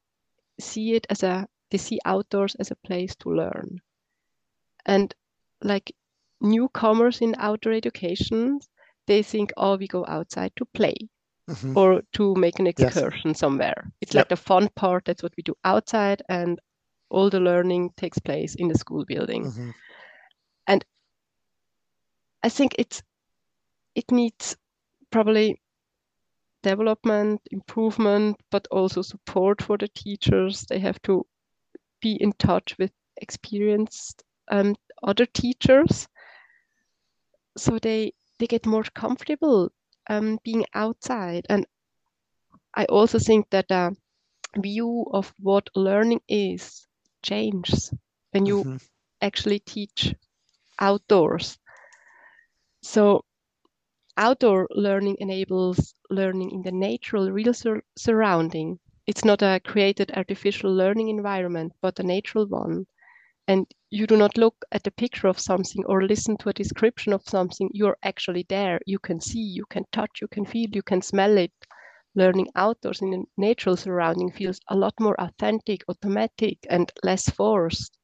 see 0.59 0.93
it 0.93 1.07
as 1.09 1.23
a, 1.23 1.47
they 1.71 1.77
see 1.77 1.99
outdoors 2.05 2.55
as 2.55 2.71
a 2.71 2.87
place 2.87 3.15
to 3.17 3.29
learn. 3.29 3.79
And 4.85 5.13
like 5.61 5.95
newcomers 6.41 7.21
in 7.21 7.35
outdoor 7.37 7.73
education, 7.73 8.59
they 9.07 9.23
think, 9.23 9.53
oh, 9.57 9.77
we 9.77 9.87
go 9.87 10.05
outside 10.07 10.51
to 10.57 10.65
play 10.73 10.95
mm-hmm. 11.49 11.77
or 11.77 12.01
to 12.13 12.35
make 12.35 12.59
an 12.59 12.67
excursion 12.67 13.31
yes. 13.31 13.39
somewhere. 13.39 13.91
It's 14.01 14.13
yep. 14.13 14.21
like 14.21 14.29
the 14.29 14.35
fun 14.35 14.69
part. 14.75 15.05
That's 15.05 15.23
what 15.23 15.33
we 15.37 15.43
do 15.43 15.55
outside, 15.63 16.21
and 16.29 16.59
all 17.13 17.29
the 17.29 17.39
learning 17.39 17.91
takes 17.97 18.19
place 18.19 18.55
in 18.55 18.67
the 18.67 18.77
school 18.77 19.05
building. 19.05 19.45
Mm-hmm. 19.45 19.69
And 20.67 20.85
I 22.43 22.49
think 22.49 22.75
it's 22.77 23.01
it 23.95 24.11
needs 24.11 24.57
probably 25.11 25.61
development, 26.63 27.41
improvement, 27.51 28.37
but 28.49 28.67
also 28.71 29.01
support 29.01 29.61
for 29.61 29.77
the 29.77 29.87
teachers. 29.89 30.65
They 30.69 30.79
have 30.79 31.01
to 31.03 31.25
be 32.01 32.17
in 32.19 32.33
touch 32.33 32.75
with 32.79 32.91
experienced 33.21 34.23
um, 34.51 34.75
other 35.03 35.25
teachers 35.25 36.07
so 37.57 37.79
they 37.79 38.13
they 38.39 38.47
get 38.47 38.65
more 38.65 38.83
comfortable 38.95 39.69
um, 40.09 40.39
being 40.43 40.65
outside. 40.73 41.45
And 41.49 41.65
I 42.75 42.85
also 42.85 43.19
think 43.19 43.49
that 43.51 43.67
the 43.69 43.95
view 44.57 45.05
of 45.11 45.33
what 45.39 45.69
learning 45.75 46.21
is 46.27 46.87
changes 47.23 47.93
when 48.31 48.45
you 48.45 48.63
mm-hmm. 48.63 48.77
actually 49.21 49.59
teach 49.59 50.13
outdoors. 50.79 51.57
So 52.83 53.25
outdoor 54.17 54.67
learning 54.71 55.17
enables 55.19 55.95
learning 56.09 56.51
in 56.51 56.61
the 56.61 56.71
natural, 56.71 57.31
real 57.31 57.53
sur- 57.53 57.83
surrounding. 57.97 58.79
It's 59.07 59.25
not 59.25 59.41
a 59.41 59.59
created 59.63 60.11
artificial 60.15 60.73
learning 60.73 61.09
environment, 61.09 61.73
but 61.81 61.99
a 61.99 62.03
natural 62.03 62.45
one 62.45 62.85
and 63.47 63.67
you 63.89 64.07
do 64.07 64.15
not 64.15 64.37
look 64.37 64.65
at 64.71 64.87
a 64.87 64.91
picture 64.91 65.27
of 65.27 65.39
something 65.39 65.83
or 65.85 66.03
listen 66.03 66.37
to 66.37 66.49
a 66.49 66.53
description 66.53 67.13
of 67.13 67.21
something 67.27 67.69
you're 67.73 67.97
actually 68.03 68.45
there 68.49 68.79
you 68.85 68.99
can 68.99 69.19
see 69.19 69.39
you 69.39 69.65
can 69.69 69.83
touch 69.91 70.21
you 70.21 70.27
can 70.27 70.45
feel 70.45 70.69
you 70.71 70.81
can 70.81 71.01
smell 71.01 71.37
it 71.37 71.51
learning 72.15 72.47
outdoors 72.55 73.01
in 73.01 73.13
a 73.13 73.23
natural 73.41 73.75
surrounding 73.75 74.31
feels 74.31 74.59
a 74.69 74.75
lot 74.75 74.93
more 74.99 75.19
authentic 75.19 75.83
automatic 75.89 76.57
and 76.69 76.91
less 77.03 77.29
forced 77.29 77.97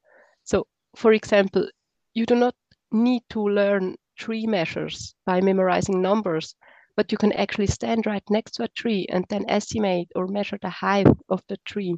so 0.44 0.66
for 0.96 1.12
example 1.12 1.68
you 2.14 2.26
do 2.26 2.34
not 2.34 2.54
need 2.92 3.22
to 3.30 3.40
learn 3.40 3.96
tree 4.16 4.46
measures 4.46 5.14
by 5.26 5.40
memorizing 5.40 6.00
numbers 6.02 6.54
but 6.96 7.12
you 7.12 7.18
can 7.18 7.32
actually 7.32 7.66
stand 7.66 8.06
right 8.06 8.24
next 8.30 8.52
to 8.52 8.64
a 8.64 8.68
tree 8.68 9.06
and 9.10 9.24
then 9.28 9.44
estimate 9.48 10.08
or 10.16 10.26
measure 10.26 10.58
the 10.62 10.70
height 10.70 11.06
of 11.28 11.42
the 11.48 11.56
tree 11.64 11.94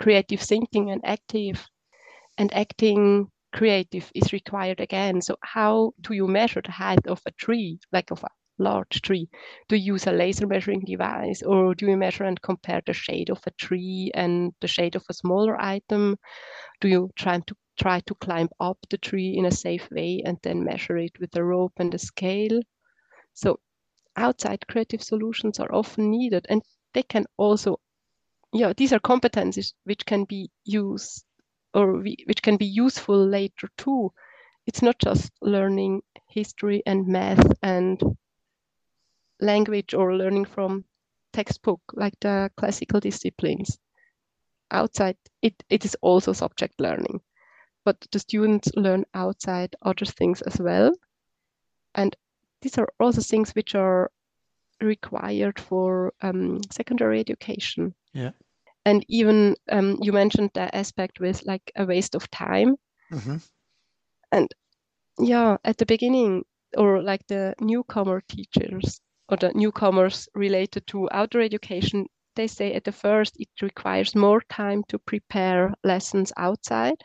creative 0.00 0.40
thinking 0.40 0.90
and 0.90 1.00
active 1.04 1.68
and 2.38 2.52
acting 2.54 3.30
creative 3.52 4.10
is 4.14 4.32
required 4.32 4.80
again. 4.80 5.20
So 5.20 5.36
how 5.42 5.92
do 6.00 6.14
you 6.14 6.26
measure 6.26 6.62
the 6.64 6.72
height 6.72 7.06
of 7.06 7.20
a 7.26 7.30
tree, 7.32 7.78
like 7.92 8.10
of 8.10 8.22
a 8.24 8.28
large 8.60 9.02
tree? 9.02 9.28
Do 9.68 9.76
you 9.76 9.94
use 9.94 10.06
a 10.06 10.12
laser 10.12 10.46
measuring 10.46 10.80
device 10.80 11.42
or 11.42 11.74
do 11.74 11.86
you 11.86 11.96
measure 11.96 12.24
and 12.24 12.40
compare 12.40 12.82
the 12.86 12.92
shade 12.92 13.30
of 13.30 13.42
a 13.46 13.50
tree 13.52 14.10
and 14.14 14.52
the 14.60 14.68
shade 14.68 14.94
of 14.96 15.04
a 15.08 15.14
smaller 15.14 15.60
item? 15.60 16.18
Do 16.80 16.88
you 16.88 17.10
try 17.16 17.40
to 17.40 17.56
try 17.78 18.00
to 18.00 18.14
climb 18.16 18.48
up 18.60 18.78
the 18.90 18.98
tree 18.98 19.34
in 19.36 19.46
a 19.46 19.50
safe 19.50 19.90
way 19.90 20.22
and 20.24 20.38
then 20.42 20.64
measure 20.64 20.98
it 20.98 21.18
with 21.18 21.34
a 21.36 21.42
rope 21.44 21.72
and 21.78 21.94
a 21.94 21.98
scale? 21.98 22.60
So 23.34 23.58
outside 24.16 24.66
creative 24.68 25.02
solutions 25.02 25.58
are 25.60 25.74
often 25.74 26.10
needed 26.10 26.46
and 26.48 26.62
they 26.94 27.02
can 27.02 27.26
also 27.36 27.80
yeah 28.52 28.72
these 28.76 28.92
are 28.92 29.00
competencies 29.00 29.72
which 29.84 30.04
can 30.04 30.24
be 30.24 30.50
used 30.64 31.24
or 31.74 32.00
we, 32.00 32.16
which 32.26 32.42
can 32.42 32.56
be 32.56 32.66
useful 32.66 33.26
later 33.26 33.68
too. 33.76 34.12
It's 34.66 34.82
not 34.82 34.98
just 34.98 35.30
learning 35.40 36.02
history 36.28 36.82
and 36.86 37.06
math 37.06 37.52
and 37.62 38.00
language 39.40 39.94
or 39.94 40.16
learning 40.16 40.44
from 40.44 40.84
textbook 41.32 41.80
like 41.94 42.14
the 42.20 42.50
classical 42.56 43.00
disciplines. 43.00 43.78
Outside, 44.70 45.16
it, 45.42 45.54
it 45.68 45.84
is 45.84 45.96
also 46.00 46.32
subject 46.32 46.80
learning, 46.80 47.20
but 47.84 47.96
the 48.12 48.18
students 48.18 48.70
learn 48.76 49.04
outside 49.14 49.74
other 49.82 50.06
things 50.06 50.42
as 50.42 50.58
well. 50.58 50.92
And 51.94 52.14
these 52.62 52.78
are 52.78 52.88
also 53.00 53.20
things 53.20 53.50
which 53.50 53.74
are 53.74 54.10
required 54.80 55.58
for 55.58 56.12
um, 56.22 56.60
secondary 56.70 57.18
education. 57.18 57.94
Yeah 58.12 58.30
and 58.84 59.04
even 59.08 59.56
um, 59.70 59.98
you 60.00 60.12
mentioned 60.12 60.50
the 60.54 60.74
aspect 60.74 61.20
with 61.20 61.44
like 61.44 61.70
a 61.76 61.84
waste 61.84 62.14
of 62.14 62.30
time 62.30 62.76
mm-hmm. 63.12 63.36
and 64.32 64.48
yeah 65.18 65.56
at 65.64 65.76
the 65.76 65.86
beginning 65.86 66.44
or 66.76 67.02
like 67.02 67.26
the 67.26 67.54
newcomer 67.60 68.22
teachers 68.28 69.00
or 69.30 69.36
the 69.36 69.52
newcomers 69.54 70.28
related 70.34 70.86
to 70.86 71.08
outdoor 71.12 71.42
education 71.42 72.06
they 72.36 72.46
say 72.46 72.74
at 72.74 72.84
the 72.84 72.92
first 72.92 73.36
it 73.38 73.48
requires 73.62 74.14
more 74.14 74.40
time 74.48 74.82
to 74.88 74.98
prepare 74.98 75.72
lessons 75.84 76.32
outside 76.36 77.02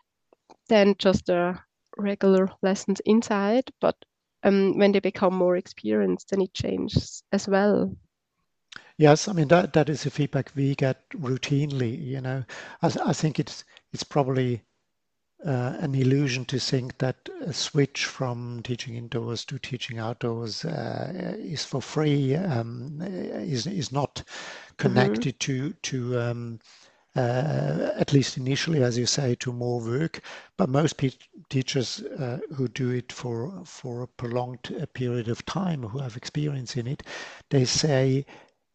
than 0.70 0.96
just 0.98 1.26
the 1.28 1.58
regular 1.98 2.50
lessons 2.62 3.02
inside 3.06 3.70
but 3.82 3.96
um, 4.44 4.78
when 4.78 4.92
they 4.92 5.00
become 5.00 5.36
more 5.36 5.58
experienced 5.58 6.30
then 6.30 6.42
it 6.42 6.54
changes 6.54 7.24
as 7.32 7.48
well 7.48 7.96
Yes, 8.98 9.28
I 9.28 9.34
mean 9.34 9.48
that 9.50 9.74
that 9.74 9.90
is 9.90 10.06
a 10.06 10.12
feedback 10.12 10.52
we 10.56 10.76
get 10.76 11.10
routinely. 11.10 12.02
You 12.02 12.22
know, 12.22 12.44
I, 12.82 12.92
I 13.06 13.14
think 13.14 13.40
it's 13.40 13.64
it's 13.94 14.04
probably 14.04 14.64
uh, 15.46 15.78
an 15.80 15.94
illusion 15.94 16.44
to 16.46 16.60
think 16.60 16.98
that 16.98 17.30
a 17.42 17.54
switch 17.54 18.06
from 18.06 18.62
teaching 18.64 18.96
indoors 18.96 19.46
to 19.46 19.60
teaching 19.60 20.00
outdoors 20.00 20.66
uh, 20.66 21.36
is 21.38 21.64
for 21.64 21.82
free. 21.82 22.36
Um, 22.36 23.00
is 23.02 23.68
is 23.68 23.92
not 23.92 24.24
connected 24.78 25.40
mm-hmm. 25.40 25.72
to 25.72 25.74
to 25.74 26.20
um, 26.20 26.60
uh, 27.16 27.92
at 27.96 28.12
least 28.12 28.38
initially, 28.38 28.84
as 28.84 28.98
you 28.98 29.06
say, 29.06 29.36
to 29.36 29.54
more 29.54 29.80
work. 29.80 30.20
But 30.58 30.70
most 30.70 30.98
pe- 30.98 31.12
teachers 31.50 32.02
uh, 32.02 32.40
who 32.56 32.68
do 32.68 32.90
it 32.90 33.12
for 33.12 33.62
for 33.66 34.02
a 34.02 34.08
prolonged 34.08 34.76
uh, 34.82 34.86
period 34.88 35.28
of 35.30 35.46
time, 35.46 35.84
who 35.84 36.00
have 36.00 36.18
experience 36.18 36.76
in 36.76 36.88
it, 36.88 37.04
they 37.52 37.66
say 37.66 38.26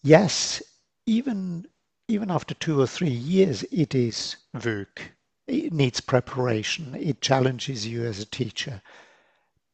yes, 0.02 0.62
even 1.04 1.66
even 2.08 2.30
after 2.30 2.54
two 2.54 2.80
or 2.80 2.86
three 2.86 3.10
years, 3.10 3.64
it 3.72 3.94
is 3.94 4.36
work. 4.64 5.12
It 5.52 5.72
needs 5.72 6.00
preparation. 6.00 6.94
It 6.94 7.20
challenges 7.20 7.84
you 7.84 8.04
as 8.04 8.20
a 8.20 8.24
teacher, 8.24 8.82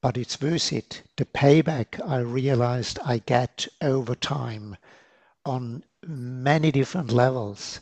but 0.01 0.17
it's 0.17 0.41
worth 0.41 0.73
it. 0.73 1.03
The 1.17 1.27
payback 1.27 2.01
I 2.09 2.21
realized 2.21 2.99
I 3.05 3.19
get 3.19 3.69
over 3.83 4.15
time 4.15 4.79
on 5.45 5.85
many 6.07 6.73
different 6.73 7.11
levels. 7.13 7.81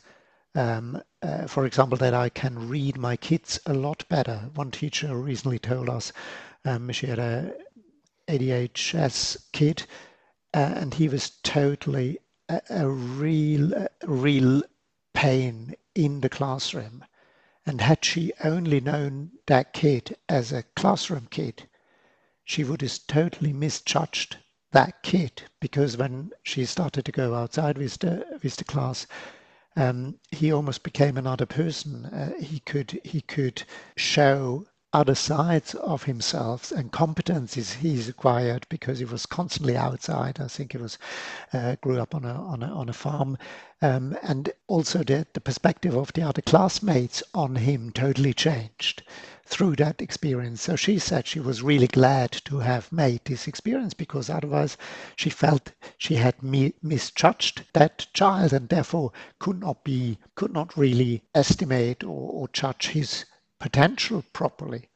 Um, 0.57 1.03
uh, 1.23 1.47
for 1.47 1.67
example, 1.67 1.97
that 1.99 2.15
I 2.15 2.31
can 2.31 2.69
read 2.69 2.97
my 2.97 3.17
kids 3.17 3.61
a 3.65 3.75
lot 3.75 4.09
better. 4.09 4.51
One 4.55 4.73
teacher 4.73 5.17
recently 5.17 5.61
told 5.61 5.89
us 5.89 6.13
um, 6.65 6.91
she 6.91 7.07
had 7.07 7.21
a 7.21 7.55
ADHS 8.27 9.37
kid, 9.53 9.87
uh, 10.53 10.75
and 10.77 10.95
he 10.95 11.09
was 11.09 11.31
totally 11.45 12.19
a, 12.49 12.61
a 12.71 12.89
real, 12.89 13.87
real 14.05 14.65
pain 15.13 15.77
in 15.95 16.23
the 16.23 16.29
classroom. 16.29 17.05
And 17.67 17.81
had 17.81 18.05
she 18.05 18.31
only 18.45 18.79
known 18.79 19.31
that 19.47 19.73
kid 19.73 20.19
as 20.29 20.53
a 20.53 20.65
classroom 20.77 21.29
kid, 21.31 21.67
she 22.45 22.63
would 22.63 22.83
have 22.83 23.07
totally 23.07 23.55
misjudged 23.55 24.37
that 24.73 25.03
kid 25.03 25.45
because 25.61 25.97
when 25.97 26.31
she 26.43 26.67
started 26.67 27.07
to 27.07 27.13
go 27.13 27.35
outside 27.35 27.79
with 27.79 27.99
the 28.01 28.39
with 28.43 28.57
the 28.57 28.65
class, 28.65 29.07
um, 29.77 30.19
he 30.31 30.53
almost 30.53 30.83
became 30.83 31.17
another 31.17 31.47
person. 31.47 32.05
Uh, 32.05 32.35
he 32.39 32.61
could 32.61 33.01
he 33.03 33.23
could 33.23 33.63
show 33.97 34.67
other 34.95 35.15
sides 35.17 35.75
of 35.75 36.05
himself 36.05 36.71
and 36.71 36.93
competencies 36.93 37.75
he's 37.75 38.09
acquired 38.09 38.65
because 38.69 39.01
he 39.01 39.05
was 39.05 39.27
constantly 39.27 39.77
outside. 39.77 40.39
I 40.41 40.47
think 40.47 40.71
he 40.71 40.79
was 40.79 40.99
uh, 41.53 41.75
grew 41.81 41.99
up 42.01 42.15
on 42.15 42.25
a 42.25 42.33
on 42.33 42.63
a 42.63 42.67
on 42.67 42.89
a 42.89 42.93
farm, 42.93 43.37
um, 43.83 44.17
and 44.23 44.51
also 44.69 45.03
the 45.03 45.27
the 45.33 45.41
perspective 45.41 45.97
of 45.97 46.13
the 46.13 46.23
other 46.23 46.43
classmates 46.43 47.25
on 47.35 47.57
him 47.57 47.91
totally 47.91 48.33
changed 48.33 49.03
through 49.45 49.75
that 49.77 50.01
experience. 50.01 50.63
So 50.63 50.77
she 50.77 51.01
said 51.01 51.27
she 51.27 51.41
was 51.41 51.61
really 51.61 51.89
glad 51.89 52.31
to 52.45 52.61
have 52.61 52.93
made 52.93 53.25
this 53.25 53.49
experience 53.49 53.95
because 53.95 54.31
otherwise 54.31 54.77
she 55.17 55.29
felt 55.29 55.73
she 55.99 56.15
had 56.15 56.41
mi- 56.41 56.75
misjudged 56.83 57.65
that 57.73 58.07
child 58.15 58.53
and 58.53 58.69
therefore 58.69 59.11
could 59.41 59.59
not 59.59 59.83
be 59.83 60.19
could 60.37 60.53
not 60.53 60.77
really 60.77 61.25
estimate 61.35 62.05
or, 62.05 62.31
or 62.31 62.49
judge 62.53 62.89
his 62.91 63.25
potential 63.65 64.23
properly 64.35 64.91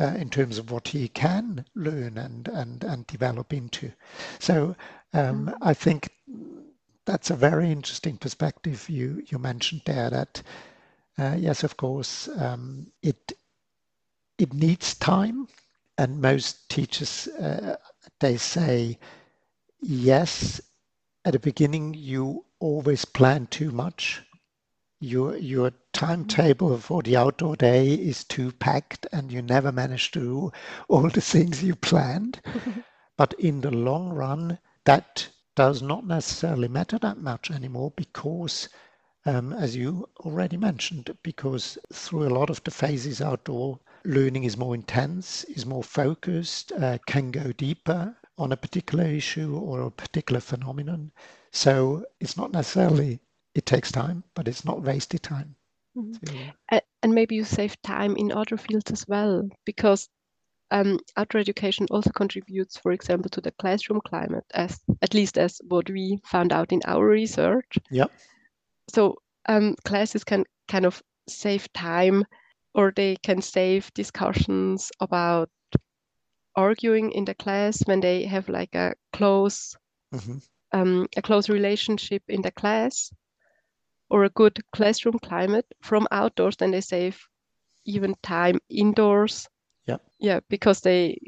uh, 0.00 0.14
in 0.16 0.30
terms 0.30 0.56
of 0.56 0.70
what 0.70 0.88
he 0.88 1.08
can 1.08 1.62
learn 1.74 2.16
and, 2.16 2.48
and, 2.48 2.82
and 2.82 3.06
develop 3.06 3.52
into. 3.52 3.92
So 4.38 4.74
um, 5.12 5.48
mm-hmm. 5.48 5.50
I 5.60 5.74
think 5.74 6.08
that's 7.04 7.28
a 7.28 7.36
very 7.36 7.70
interesting 7.70 8.16
perspective 8.16 8.88
you, 8.88 9.22
you 9.26 9.38
mentioned 9.38 9.82
there 9.84 10.08
that, 10.08 10.42
uh, 11.18 11.36
yes, 11.38 11.62
of 11.64 11.76
course, 11.76 12.30
um, 12.38 12.86
it, 13.02 13.32
it 14.38 14.54
needs 14.54 14.94
time. 14.94 15.46
And 15.98 16.22
most 16.22 16.66
teachers, 16.70 17.28
uh, 17.28 17.76
they 18.20 18.38
say, 18.38 18.98
yes, 19.82 20.62
at 21.26 21.34
the 21.34 21.38
beginning, 21.38 21.92
you 21.92 22.46
always 22.58 23.04
plan 23.04 23.48
too 23.48 23.70
much 23.70 24.22
your 25.00 25.36
your 25.36 25.72
timetable 25.92 26.76
for 26.78 27.02
the 27.02 27.16
outdoor 27.16 27.54
day 27.54 27.94
is 27.94 28.24
too 28.24 28.50
packed 28.52 29.06
and 29.12 29.30
you 29.30 29.40
never 29.40 29.70
manage 29.70 30.10
to 30.10 30.20
do 30.20 30.52
all 30.88 31.08
the 31.08 31.20
things 31.20 31.62
you 31.62 31.74
planned. 31.74 32.40
but 33.16 33.32
in 33.34 33.60
the 33.60 33.70
long 33.70 34.10
run, 34.10 34.58
that 34.84 35.28
does 35.54 35.82
not 35.82 36.06
necessarily 36.06 36.68
matter 36.68 36.98
that 36.98 37.18
much 37.18 37.50
anymore 37.50 37.92
because, 37.96 38.68
um, 39.26 39.52
as 39.52 39.76
you 39.76 40.08
already 40.20 40.56
mentioned, 40.56 41.16
because 41.22 41.78
through 41.92 42.26
a 42.26 42.34
lot 42.36 42.50
of 42.50 42.62
the 42.64 42.70
phases 42.70 43.20
outdoor, 43.20 43.78
learning 44.04 44.44
is 44.44 44.56
more 44.56 44.74
intense, 44.74 45.44
is 45.44 45.66
more 45.66 45.82
focused, 45.84 46.72
uh, 46.72 46.98
can 47.06 47.30
go 47.30 47.52
deeper 47.52 48.16
on 48.36 48.52
a 48.52 48.56
particular 48.56 49.04
issue 49.04 49.56
or 49.56 49.80
a 49.82 49.90
particular 49.90 50.40
phenomenon. 50.40 51.10
So 51.52 52.04
it's 52.20 52.36
not 52.36 52.52
necessarily 52.52 53.20
it 53.58 53.66
takes 53.66 53.90
time, 53.90 54.22
but 54.34 54.46
it's 54.46 54.64
not 54.64 54.82
wasted 54.82 55.22
time. 55.22 55.56
Mm-hmm. 55.96 56.78
And 57.02 57.12
maybe 57.12 57.34
you 57.34 57.44
save 57.44 57.80
time 57.82 58.16
in 58.16 58.30
other 58.30 58.56
fields 58.56 58.92
as 58.92 59.04
well, 59.08 59.48
because 59.64 60.08
um, 60.70 61.00
outdoor 61.16 61.40
education 61.40 61.86
also 61.90 62.10
contributes, 62.10 62.76
for 62.76 62.92
example, 62.92 63.28
to 63.30 63.40
the 63.40 63.50
classroom 63.52 64.00
climate, 64.06 64.44
as 64.54 64.78
at 65.02 65.12
least 65.12 65.38
as 65.38 65.60
what 65.66 65.90
we 65.90 66.20
found 66.24 66.52
out 66.52 66.72
in 66.72 66.80
our 66.86 67.04
research. 67.04 67.78
Yeah. 67.90 68.06
So 68.88 69.16
um, 69.48 69.74
classes 69.84 70.22
can 70.22 70.44
kind 70.68 70.86
of 70.86 71.02
save 71.28 71.72
time, 71.72 72.24
or 72.74 72.92
they 72.94 73.16
can 73.24 73.42
save 73.42 73.92
discussions 73.94 74.92
about 75.00 75.50
arguing 76.54 77.10
in 77.10 77.24
the 77.24 77.34
class 77.34 77.82
when 77.86 78.00
they 78.00 78.24
have 78.24 78.48
like 78.48 78.74
a 78.76 78.94
close, 79.12 79.74
mm-hmm. 80.14 80.38
um, 80.72 81.08
a 81.16 81.22
close 81.22 81.48
relationship 81.48 82.22
in 82.28 82.42
the 82.42 82.52
class 82.52 83.10
or 84.10 84.24
a 84.24 84.30
good 84.30 84.58
classroom 84.72 85.18
climate 85.18 85.66
from 85.82 86.06
outdoors, 86.10 86.56
then 86.56 86.70
they 86.70 86.80
save 86.80 87.20
even 87.84 88.14
time 88.22 88.58
indoors. 88.68 89.48
Yeah. 89.86 89.98
Yeah, 90.18 90.40
because 90.48 90.80
they 90.80 91.18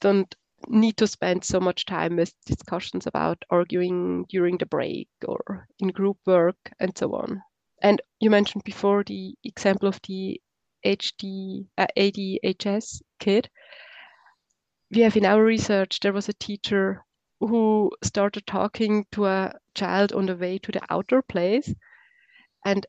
don't 0.00 0.34
need 0.68 0.96
to 0.96 1.06
spend 1.06 1.44
so 1.44 1.60
much 1.60 1.86
time 1.86 2.16
with 2.16 2.32
discussions 2.46 3.06
about 3.06 3.44
arguing 3.50 4.24
during 4.28 4.58
the 4.58 4.66
break 4.66 5.08
or 5.26 5.66
in 5.78 5.88
group 5.88 6.18
work 6.26 6.56
and 6.80 6.96
so 6.96 7.14
on. 7.14 7.42
And 7.82 8.00
you 8.20 8.30
mentioned 8.30 8.64
before 8.64 9.02
the 9.04 9.34
example 9.44 9.88
of 9.88 10.00
the 10.06 10.40
HD 10.84 11.66
uh, 11.78 11.86
ADHS 11.96 13.02
kid. 13.18 13.48
We 14.90 15.00
have 15.00 15.16
in 15.16 15.24
our 15.24 15.42
research 15.42 16.00
there 16.00 16.12
was 16.12 16.28
a 16.28 16.34
teacher 16.34 17.04
who 17.40 17.90
started 18.04 18.46
talking 18.46 19.06
to 19.12 19.26
a 19.26 19.54
child 19.74 20.12
on 20.12 20.26
the 20.26 20.36
way 20.36 20.58
to 20.58 20.72
the 20.72 20.82
outdoor 20.90 21.22
place 21.22 21.74
and 22.64 22.86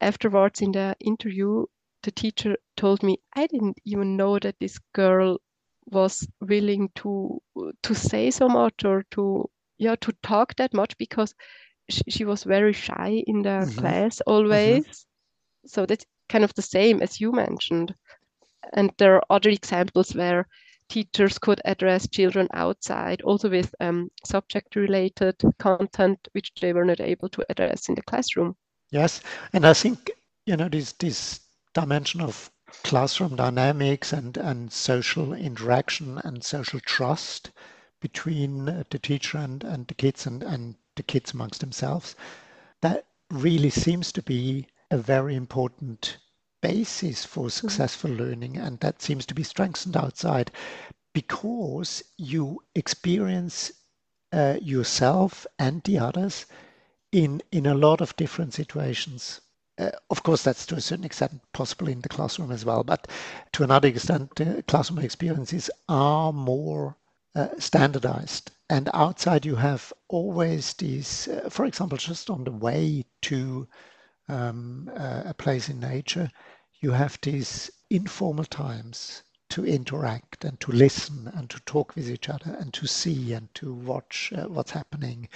afterwards 0.00 0.60
in 0.60 0.72
the 0.72 0.96
interview, 1.00 1.66
the 2.02 2.10
teacher 2.10 2.56
told 2.76 3.02
me, 3.02 3.18
I 3.34 3.46
didn't 3.46 3.78
even 3.84 4.16
know 4.16 4.38
that 4.38 4.56
this 4.60 4.78
girl 4.92 5.38
was 5.86 6.26
willing 6.40 6.90
to 6.96 7.40
to 7.82 7.94
say 7.94 8.30
so 8.30 8.48
much 8.48 8.84
or 8.84 9.04
to 9.12 9.48
yeah 9.78 9.94
to 10.00 10.12
talk 10.22 10.56
that 10.56 10.74
much 10.74 10.98
because 10.98 11.32
she, 11.88 12.02
she 12.08 12.24
was 12.24 12.42
very 12.42 12.72
shy 12.72 13.22
in 13.26 13.42
the 13.42 13.48
mm-hmm. 13.48 13.78
class 13.78 14.20
always. 14.22 14.84
Mm-hmm. 14.84 15.68
So 15.68 15.86
that's 15.86 16.04
kind 16.28 16.44
of 16.44 16.54
the 16.54 16.62
same 16.62 17.02
as 17.02 17.20
you 17.20 17.32
mentioned. 17.32 17.94
And 18.72 18.92
there 18.98 19.14
are 19.14 19.24
other 19.30 19.50
examples 19.50 20.14
where 20.14 20.48
teachers 20.88 21.38
could 21.38 21.60
address 21.64 22.08
children 22.08 22.48
outside, 22.52 23.22
also 23.22 23.48
with 23.48 23.74
um, 23.80 24.10
subject 24.24 24.76
related 24.76 25.36
content 25.58 26.18
which 26.32 26.52
they 26.60 26.72
were 26.72 26.84
not 26.84 27.00
able 27.00 27.28
to 27.30 27.44
address 27.48 27.88
in 27.88 27.94
the 27.94 28.02
classroom. 28.02 28.56
Yes, 28.90 29.20
and 29.52 29.66
I 29.66 29.74
think 29.74 30.10
you 30.44 30.56
know 30.56 30.68
this 30.68 30.92
this 30.92 31.40
dimension 31.74 32.20
of 32.20 32.50
classroom 32.82 33.36
dynamics 33.36 34.12
and 34.12 34.36
and 34.36 34.72
social 34.72 35.32
interaction 35.32 36.18
and 36.24 36.44
social 36.44 36.80
trust 36.80 37.50
between 38.00 38.64
the 38.66 38.98
teacher 38.98 39.38
and 39.38 39.64
and 39.64 39.86
the 39.88 39.94
kids 39.94 40.26
and 40.26 40.42
and 40.42 40.76
the 40.96 41.02
kids 41.02 41.32
amongst 41.32 41.60
themselves 41.60 42.14
that 42.80 43.06
really 43.30 43.70
seems 43.70 44.12
to 44.12 44.22
be 44.22 44.66
a 44.90 44.96
very 44.96 45.34
important 45.34 46.18
basis 46.62 47.24
for 47.24 47.46
mm-hmm. 47.46 47.66
successful 47.66 48.10
learning 48.10 48.56
and 48.56 48.80
that 48.80 49.02
seems 49.02 49.26
to 49.26 49.34
be 49.34 49.42
strengthened 49.42 49.96
outside 49.96 50.50
because 51.12 52.02
you 52.16 52.62
experience 52.74 53.72
uh, 54.32 54.56
yourself 54.60 55.46
and 55.58 55.82
the 55.84 55.98
others 55.98 56.46
in 57.16 57.42
in 57.50 57.66
a 57.66 57.74
lot 57.74 58.02
of 58.02 58.14
different 58.16 58.54
situations. 58.54 59.40
Uh, 59.78 59.90
of 60.10 60.22
course, 60.22 60.42
that's 60.44 60.66
to 60.66 60.76
a 60.76 60.82
certain 60.82 61.06
extent 61.06 61.40
possible 61.54 61.88
in 61.88 62.02
the 62.02 62.10
classroom 62.10 62.52
as 62.52 62.64
well, 62.66 62.84
but 62.84 63.08
to 63.52 63.64
another 63.64 63.88
extent, 63.88 64.38
uh, 64.40 64.62
classroom 64.68 65.00
experiences 65.00 65.70
are 65.88 66.32
more 66.32 66.96
uh, 67.34 67.48
standardized. 67.58 68.52
And 68.70 68.90
outside, 68.94 69.46
you 69.46 69.56
have 69.56 69.94
always 70.08 70.74
these, 70.74 71.28
uh, 71.28 71.48
for 71.50 71.64
example, 71.66 71.98
just 71.98 72.30
on 72.30 72.44
the 72.44 72.52
way 72.52 73.06
to 73.22 73.66
um, 74.28 74.90
uh, 74.96 75.22
a 75.26 75.34
place 75.34 75.70
in 75.70 75.80
nature, 75.80 76.30
you 76.82 76.92
have 76.92 77.18
these 77.22 77.70
informal 77.90 78.44
times 78.44 79.22
to 79.50 79.64
interact 79.66 80.44
and 80.44 80.60
to 80.60 80.72
listen 80.72 81.32
and 81.34 81.48
to 81.50 81.60
talk 81.60 81.96
with 81.96 82.10
each 82.10 82.28
other 82.28 82.56
and 82.60 82.74
to 82.74 82.86
see 82.86 83.32
and 83.32 83.54
to 83.54 83.72
watch 83.72 84.32
uh, 84.36 84.48
what's 84.48 84.72
happening 84.72 85.28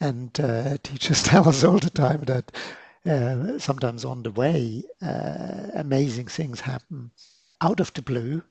and 0.00 0.38
uh, 0.40 0.76
teachers 0.82 1.22
tell 1.22 1.48
us 1.48 1.64
all 1.64 1.78
the 1.78 1.90
time 1.90 2.22
that 2.22 2.52
uh, 3.06 3.58
sometimes 3.58 4.04
on 4.04 4.22
the 4.22 4.30
way, 4.30 4.82
uh, 5.00 5.68
amazing 5.74 6.26
things 6.26 6.60
happen 6.60 7.10
out 7.60 7.80
of 7.80 7.92
the 7.94 8.02
blue, 8.02 8.42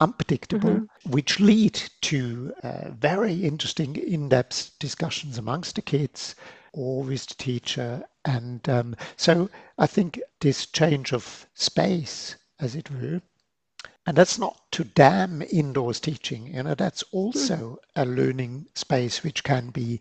unpredictable, 0.00 0.70
mm-hmm. 0.70 1.10
which 1.10 1.40
lead 1.40 1.80
to 2.00 2.52
uh, 2.62 2.90
very 2.90 3.34
interesting 3.44 3.96
in 3.96 4.28
depth 4.28 4.72
discussions 4.78 5.38
amongst 5.38 5.74
the 5.74 5.82
kids 5.82 6.34
or 6.72 7.02
with 7.02 7.26
the 7.26 7.34
teacher. 7.34 8.04
And 8.24 8.66
um, 8.68 8.96
so 9.16 9.50
I 9.78 9.86
think 9.86 10.20
this 10.40 10.66
change 10.66 11.12
of 11.12 11.46
space, 11.54 12.36
as 12.60 12.74
it 12.74 12.90
were, 12.90 13.20
and 14.06 14.16
that's 14.16 14.38
not 14.38 14.58
to 14.72 14.84
damn 14.84 15.42
indoors 15.42 16.00
teaching, 16.00 16.54
you 16.54 16.62
know, 16.62 16.74
that's 16.74 17.02
also 17.12 17.78
a 17.94 18.06
learning 18.06 18.66
space 18.74 19.22
which 19.22 19.44
can 19.44 19.68
be 19.68 20.00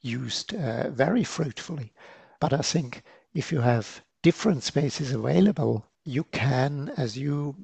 used 0.00 0.54
uh, 0.54 0.90
very 0.90 1.24
fruitfully. 1.24 1.92
But 2.40 2.52
I 2.52 2.62
think 2.62 3.02
if 3.34 3.50
you 3.52 3.60
have 3.60 4.02
different 4.22 4.62
spaces 4.62 5.12
available, 5.12 5.86
you 6.04 6.24
can, 6.24 6.92
as 6.96 7.16
you 7.16 7.56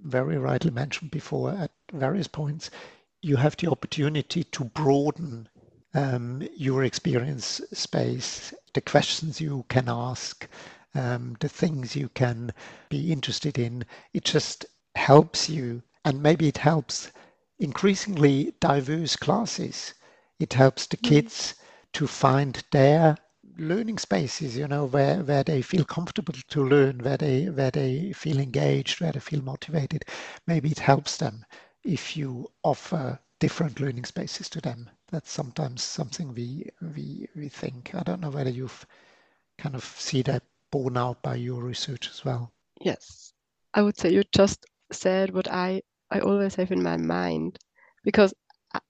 very 0.00 0.36
rightly 0.36 0.70
mentioned 0.70 1.10
before 1.10 1.50
at 1.50 1.70
various 1.92 2.28
points, 2.28 2.70
you 3.22 3.36
have 3.36 3.56
the 3.56 3.70
opportunity 3.70 4.44
to 4.44 4.64
broaden 4.64 5.48
um, 5.94 6.46
your 6.56 6.84
experience 6.84 7.60
space, 7.72 8.52
the 8.74 8.80
questions 8.80 9.40
you 9.40 9.64
can 9.68 9.88
ask, 9.88 10.48
um, 10.94 11.36
the 11.40 11.48
things 11.48 11.96
you 11.96 12.08
can 12.10 12.52
be 12.88 13.12
interested 13.12 13.58
in. 13.58 13.84
It 14.12 14.24
just 14.24 14.66
helps 14.94 15.48
you, 15.48 15.82
and 16.04 16.22
maybe 16.22 16.48
it 16.48 16.58
helps 16.58 17.10
increasingly 17.58 18.54
diverse 18.60 19.16
classes 19.16 19.94
it 20.40 20.52
helps 20.52 20.86
the 20.86 20.96
mm-hmm. 20.96 21.14
kids 21.14 21.54
to 21.92 22.06
find 22.06 22.62
their 22.72 23.16
learning 23.56 23.98
spaces, 23.98 24.56
you 24.56 24.66
know, 24.66 24.86
where, 24.86 25.22
where 25.22 25.44
they 25.44 25.62
feel 25.62 25.84
comfortable 25.84 26.34
to 26.48 26.64
learn, 26.64 26.98
where 26.98 27.16
they 27.16 27.46
where 27.46 27.70
they 27.70 28.12
feel 28.12 28.38
engaged, 28.40 29.00
where 29.00 29.12
they 29.12 29.20
feel 29.20 29.42
motivated. 29.42 30.04
Maybe 30.46 30.70
it 30.70 30.78
helps 30.78 31.16
them 31.16 31.44
if 31.84 32.16
you 32.16 32.50
offer 32.62 33.18
different 33.38 33.80
learning 33.80 34.04
spaces 34.04 34.48
to 34.50 34.60
them. 34.60 34.90
That's 35.10 35.30
sometimes 35.30 35.82
something 35.82 36.34
we 36.34 36.68
we 36.94 37.28
we 37.36 37.48
think. 37.48 37.94
I 37.94 38.02
don't 38.02 38.20
know 38.20 38.30
whether 38.30 38.50
you've 38.50 38.86
kind 39.58 39.74
of 39.74 39.84
see 39.84 40.22
that 40.22 40.42
borne 40.70 40.96
out 40.96 41.22
by 41.22 41.36
your 41.36 41.62
research 41.62 42.08
as 42.10 42.24
well. 42.24 42.52
Yes, 42.80 43.32
I 43.74 43.82
would 43.82 43.96
say 43.96 44.12
you 44.12 44.24
just 44.32 44.66
said 44.90 45.32
what 45.32 45.48
I 45.50 45.82
I 46.10 46.20
always 46.20 46.54
have 46.56 46.72
in 46.72 46.82
my 46.82 46.96
mind 46.96 47.58
because 48.02 48.34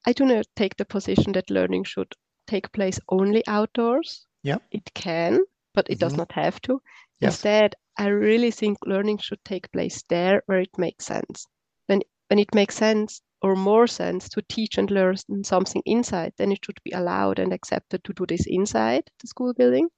I 0.07 0.12
do 0.12 0.25
not 0.25 0.47
take 0.57 0.77
the 0.77 0.85
position 0.85 1.33
that 1.33 1.51
learning 1.51 1.85
should 1.85 2.12
take 2.47 2.73
place 2.73 2.99
only 3.09 3.42
outdoors. 3.47 4.27
Yeah. 4.42 4.59
It 4.70 4.92
can, 4.94 5.40
but 5.75 5.88
it 5.88 5.94
mm-hmm. 5.94 6.01
does 6.01 6.16
not 6.16 6.33
have 6.33 6.61
to. 6.62 6.81
Yes. 7.20 7.35
Instead, 7.35 7.75
I 7.97 8.09
really 8.09 8.51
think 8.51 8.79
learning 8.87 9.18
should 9.18 9.44
take 9.44 9.70
place 9.73 10.03
there 10.09 10.42
where 10.47 10.61
it 10.61 10.79
makes 10.79 11.07
sense. 11.07 11.47
When 11.87 12.03
when 12.29 12.38
it 12.38 12.55
makes 12.55 12.77
sense 12.77 13.20
or 13.42 13.55
more 13.55 13.87
sense 13.87 14.29
to 14.31 14.42
teach 14.49 14.79
and 14.79 14.90
learn 14.90 15.16
something 15.44 15.83
inside, 15.85 16.33
then 16.38 16.51
it 16.51 16.64
should 16.64 16.81
be 16.83 16.92
allowed 16.92 17.38
and 17.38 17.53
accepted 17.53 18.03
to 18.05 18.12
do 18.14 18.25
this 18.27 18.47
inside 18.47 19.05
the 19.20 19.27
school 19.27 19.53
building. 19.53 19.88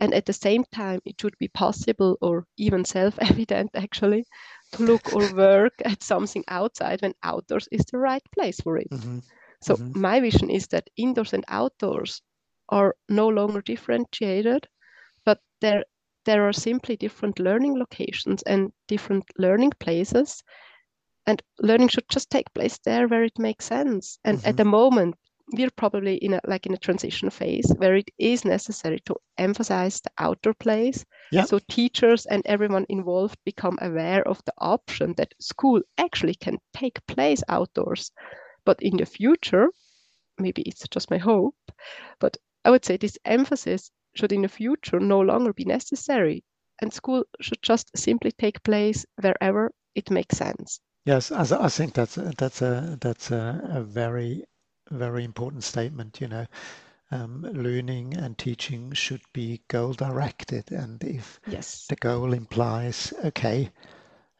And 0.00 0.14
at 0.14 0.26
the 0.26 0.32
same 0.32 0.64
time, 0.72 1.00
it 1.04 1.20
should 1.20 1.36
be 1.38 1.48
possible 1.48 2.16
or 2.20 2.46
even 2.56 2.84
self 2.84 3.18
evident 3.18 3.70
actually 3.74 4.24
look 4.78 5.14
or 5.14 5.32
work 5.34 5.74
at 5.84 6.02
something 6.02 6.44
outside 6.48 7.02
when 7.02 7.14
outdoors 7.22 7.68
is 7.72 7.84
the 7.86 7.98
right 7.98 8.22
place 8.34 8.60
for 8.60 8.76
it. 8.76 8.90
Mm-hmm. 8.90 9.18
So, 9.62 9.74
mm-hmm. 9.74 10.00
my 10.00 10.20
vision 10.20 10.50
is 10.50 10.66
that 10.68 10.90
indoors 10.96 11.32
and 11.32 11.44
outdoors 11.48 12.22
are 12.68 12.94
no 13.08 13.28
longer 13.28 13.62
differentiated, 13.62 14.66
but 15.24 15.40
there, 15.60 15.84
there 16.26 16.46
are 16.46 16.52
simply 16.52 16.96
different 16.96 17.38
learning 17.38 17.78
locations 17.78 18.42
and 18.42 18.72
different 18.86 19.24
learning 19.38 19.72
places. 19.80 20.42
And 21.26 21.42
learning 21.60 21.88
should 21.88 22.08
just 22.08 22.30
take 22.30 22.52
place 22.54 22.78
there 22.84 23.06
where 23.08 23.24
it 23.24 23.38
makes 23.38 23.66
sense. 23.66 24.18
And 24.24 24.38
mm-hmm. 24.38 24.48
at 24.48 24.56
the 24.56 24.64
moment, 24.64 25.16
we're 25.52 25.70
probably 25.70 26.16
in 26.16 26.34
a 26.34 26.40
like 26.46 26.66
in 26.66 26.74
a 26.74 26.78
transition 26.78 27.30
phase 27.30 27.72
where 27.78 27.96
it 27.96 28.10
is 28.18 28.44
necessary 28.44 29.00
to 29.06 29.16
emphasize 29.38 30.00
the 30.00 30.10
outdoor 30.18 30.54
place. 30.54 31.04
Yeah. 31.30 31.44
so 31.44 31.58
teachers 31.68 32.26
and 32.26 32.42
everyone 32.46 32.86
involved 32.88 33.38
become 33.44 33.78
aware 33.82 34.26
of 34.26 34.40
the 34.46 34.54
option 34.58 35.14
that 35.16 35.34
school 35.40 35.82
actually 35.98 36.34
can 36.34 36.58
take 36.72 37.06
place 37.06 37.42
outdoors. 37.48 38.12
But 38.64 38.82
in 38.82 38.96
the 38.96 39.06
future 39.06 39.68
maybe 40.38 40.62
it's 40.62 40.86
just 40.88 41.10
my 41.10 41.18
hope 41.18 41.56
but 42.20 42.36
i 42.64 42.70
would 42.70 42.84
say 42.84 42.96
this 42.96 43.18
emphasis 43.24 43.90
should 44.14 44.32
in 44.32 44.42
the 44.42 44.48
future 44.48 45.00
no 45.00 45.20
longer 45.20 45.52
be 45.52 45.64
necessary 45.64 46.44
and 46.80 46.92
school 46.92 47.24
should 47.40 47.62
just 47.62 47.90
simply 47.96 48.30
take 48.32 48.62
place 48.62 49.04
wherever 49.20 49.72
it 49.96 50.10
makes 50.10 50.36
sense. 50.36 50.80
Yes 51.04 51.32
i, 51.32 51.68
think 51.68 51.94
that's 51.94 52.18
a, 52.18 52.32
that's 52.38 52.62
a 52.62 52.98
that's 53.00 53.30
a, 53.30 53.60
a 53.72 53.82
very 53.82 54.44
very 54.90 55.24
important 55.24 55.64
statement. 55.64 56.20
You 56.20 56.28
know, 56.28 56.46
um, 57.10 57.42
learning 57.42 58.14
and 58.16 58.36
teaching 58.36 58.92
should 58.92 59.22
be 59.32 59.62
goal 59.68 59.92
directed, 59.92 60.70
and 60.70 61.02
if 61.02 61.40
yes. 61.46 61.86
the 61.88 61.96
goal 61.96 62.32
implies 62.32 63.12
okay. 63.24 63.70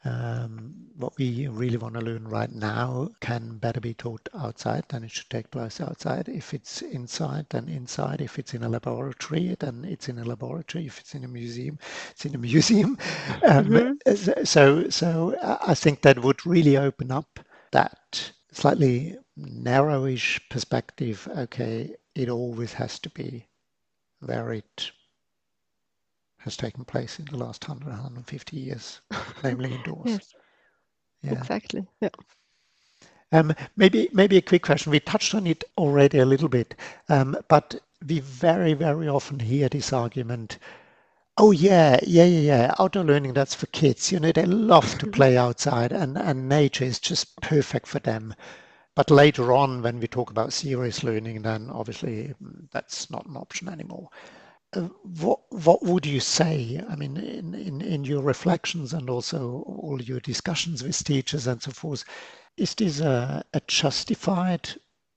Um, 0.04 0.74
what 0.96 1.18
we 1.18 1.48
really 1.48 1.76
want 1.76 1.94
to 1.94 2.00
learn 2.00 2.28
right 2.28 2.50
now 2.50 3.08
can 3.20 3.58
better 3.58 3.80
be 3.80 3.94
taught 3.94 4.28
outside, 4.32 4.84
then 4.88 5.02
it 5.02 5.10
should 5.10 5.28
take 5.28 5.50
place 5.50 5.80
outside. 5.80 6.28
If 6.28 6.54
it's 6.54 6.82
inside, 6.82 7.46
then 7.50 7.68
inside. 7.68 8.20
If 8.20 8.38
it's 8.38 8.54
in 8.54 8.62
a 8.62 8.68
laboratory, 8.68 9.56
then 9.58 9.84
it's 9.84 10.08
in 10.08 10.18
a 10.18 10.24
laboratory. 10.24 10.86
If 10.86 11.00
it's 11.00 11.14
in 11.14 11.24
a 11.24 11.28
museum, 11.28 11.78
it's 12.10 12.24
in 12.24 12.34
a 12.34 12.38
museum. 12.52 12.96
Um, 13.44 13.66
mm-hmm. 13.66 14.44
So, 14.44 14.88
so 14.88 15.36
I 15.42 15.74
think 15.74 16.02
that 16.02 16.22
would 16.22 16.46
really 16.46 16.76
open 16.76 17.10
up 17.10 17.40
that 17.72 18.32
slightly 18.52 19.16
narrowish 19.38 20.40
perspective, 20.50 21.28
okay, 21.36 21.96
it 22.14 22.28
always 22.28 22.74
has 22.74 22.98
to 23.00 23.10
be 23.10 23.46
where 24.20 24.52
it 24.52 24.92
has 26.38 26.56
taken 26.56 26.84
place 26.84 27.18
in 27.18 27.26
the 27.26 27.36
last 27.36 27.68
100, 27.68 27.88
150 27.90 28.56
years, 28.56 29.00
namely 29.44 29.74
indoors. 29.74 30.20
Yes. 30.20 30.34
Yeah. 31.22 31.32
Exactly. 31.32 31.86
Yeah. 32.00 32.10
Um, 33.32 33.54
maybe 33.76 34.08
maybe 34.12 34.36
a 34.38 34.42
quick 34.42 34.62
question. 34.62 34.90
We 34.90 35.00
touched 35.00 35.34
on 35.34 35.46
it 35.46 35.64
already 35.76 36.18
a 36.18 36.24
little 36.24 36.48
bit, 36.48 36.74
um, 37.08 37.36
but 37.48 37.74
we 38.06 38.20
very 38.20 38.72
very 38.74 39.08
often 39.08 39.40
hear 39.40 39.68
this 39.68 39.92
argument. 39.92 40.58
Oh 41.38 41.52
yeah, 41.52 41.98
yeah, 42.06 42.24
yeah, 42.26 42.40
yeah. 42.40 42.74
Outdoor 42.78 43.02
learning 43.02 43.32
that's 43.32 43.54
for 43.54 43.64
kids. 43.68 44.12
You 44.12 44.20
know 44.20 44.30
they 44.30 44.44
love 44.44 44.98
to 44.98 45.06
play 45.06 45.38
outside, 45.38 45.90
and 45.90 46.18
and 46.18 46.50
nature 46.50 46.84
is 46.84 47.00
just 47.00 47.40
perfect 47.40 47.86
for 47.86 47.98
them. 47.98 48.34
But 48.94 49.10
later 49.10 49.54
on, 49.54 49.80
when 49.80 50.00
we 50.00 50.06
talk 50.06 50.30
about 50.30 50.52
serious 50.52 51.02
learning, 51.02 51.40
then 51.42 51.70
obviously 51.70 52.34
mm, 52.42 52.70
that's 52.72 53.10
not 53.10 53.24
an 53.24 53.38
option 53.38 53.70
anymore. 53.70 54.10
Uh, 54.74 54.88
what 55.02 55.40
what 55.50 55.82
would 55.82 56.04
you 56.04 56.20
say? 56.20 56.84
I 56.88 56.96
mean, 56.96 57.16
in, 57.16 57.54
in, 57.54 57.80
in 57.80 58.04
your 58.04 58.22
reflections 58.22 58.92
and 58.92 59.08
also 59.08 59.62
all 59.66 60.02
your 60.02 60.20
discussions 60.20 60.82
with 60.82 61.02
teachers 61.04 61.46
and 61.46 61.62
so 61.62 61.70
forth, 61.70 62.04
is 62.58 62.74
this 62.74 63.00
a, 63.00 63.44
a 63.54 63.60
justified 63.66 64.70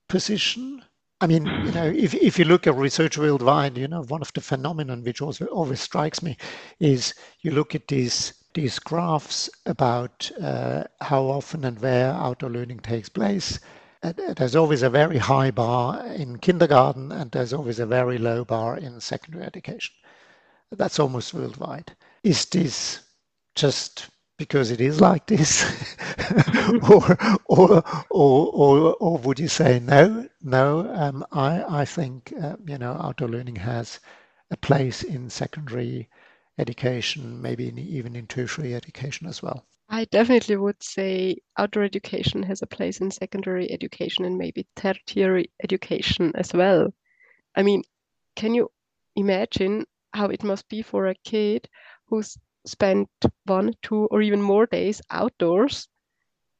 position? 0.08 0.84
I 1.22 1.28
mean, 1.28 1.46
you 1.46 1.70
know, 1.70 1.86
if, 1.86 2.14
if 2.14 2.36
you 2.36 2.44
look 2.44 2.66
at 2.66 2.74
research 2.74 3.16
worldwide, 3.16 3.78
you 3.78 3.86
know, 3.86 4.02
one 4.02 4.22
of 4.22 4.32
the 4.32 4.40
phenomenon 4.40 5.04
which 5.04 5.22
also 5.22 5.46
always 5.46 5.80
strikes 5.80 6.20
me 6.20 6.36
is 6.80 7.14
you 7.42 7.52
look 7.52 7.76
at 7.76 7.86
these 7.86 8.32
these 8.54 8.80
graphs 8.80 9.48
about 9.64 10.32
uh, 10.42 10.82
how 11.00 11.22
often 11.22 11.64
and 11.64 11.78
where 11.78 12.10
outdoor 12.10 12.50
learning 12.50 12.80
takes 12.80 13.08
place. 13.08 13.60
And 14.02 14.16
there's 14.36 14.56
always 14.56 14.82
a 14.82 14.90
very 14.90 15.18
high 15.18 15.52
bar 15.52 16.04
in 16.06 16.38
kindergarten, 16.38 17.12
and 17.12 17.30
there's 17.30 17.52
always 17.52 17.78
a 17.78 17.86
very 17.86 18.18
low 18.18 18.44
bar 18.44 18.76
in 18.76 19.00
secondary 19.00 19.44
education. 19.44 19.94
That's 20.72 20.98
almost 20.98 21.32
worldwide. 21.32 21.94
Is 22.24 22.46
this 22.46 22.98
just 23.54 24.08
because 24.42 24.72
it 24.72 24.80
is 24.80 25.00
like 25.00 25.24
this, 25.26 25.62
or, 26.90 27.16
or, 27.44 27.84
or, 28.10 28.96
or, 28.98 29.18
would 29.18 29.38
you 29.38 29.46
say 29.46 29.78
no? 29.78 30.26
No, 30.42 30.92
um, 30.92 31.24
I, 31.30 31.82
I 31.82 31.84
think 31.84 32.32
uh, 32.42 32.56
you 32.66 32.76
know 32.76 32.98
outdoor 33.00 33.28
learning 33.28 33.54
has 33.54 34.00
a 34.50 34.56
place 34.56 35.04
in 35.04 35.30
secondary 35.30 36.08
education, 36.58 37.40
maybe 37.40 37.68
in, 37.68 37.78
even 37.78 38.16
in 38.16 38.26
tertiary 38.26 38.74
education 38.74 39.28
as 39.28 39.44
well? 39.44 39.64
I 39.88 40.06
definitely 40.06 40.56
would 40.56 40.82
say 40.82 41.36
outdoor 41.56 41.84
education 41.84 42.42
has 42.42 42.62
a 42.62 42.66
place 42.66 43.00
in 43.00 43.12
secondary 43.12 43.70
education 43.70 44.24
and 44.24 44.36
maybe 44.36 44.66
tertiary 44.74 45.52
education 45.62 46.32
as 46.34 46.52
well. 46.52 46.92
I 47.54 47.62
mean, 47.62 47.84
can 48.34 48.54
you 48.54 48.72
imagine 49.14 49.86
how 50.12 50.30
it 50.30 50.42
must 50.42 50.68
be 50.68 50.82
for 50.82 51.06
a 51.06 51.14
kid 51.22 51.68
who's 52.08 52.36
spent 52.64 53.08
one, 53.44 53.74
two, 53.82 54.06
or 54.10 54.22
even 54.22 54.42
more 54.42 54.66
days 54.66 55.00
outdoors 55.10 55.88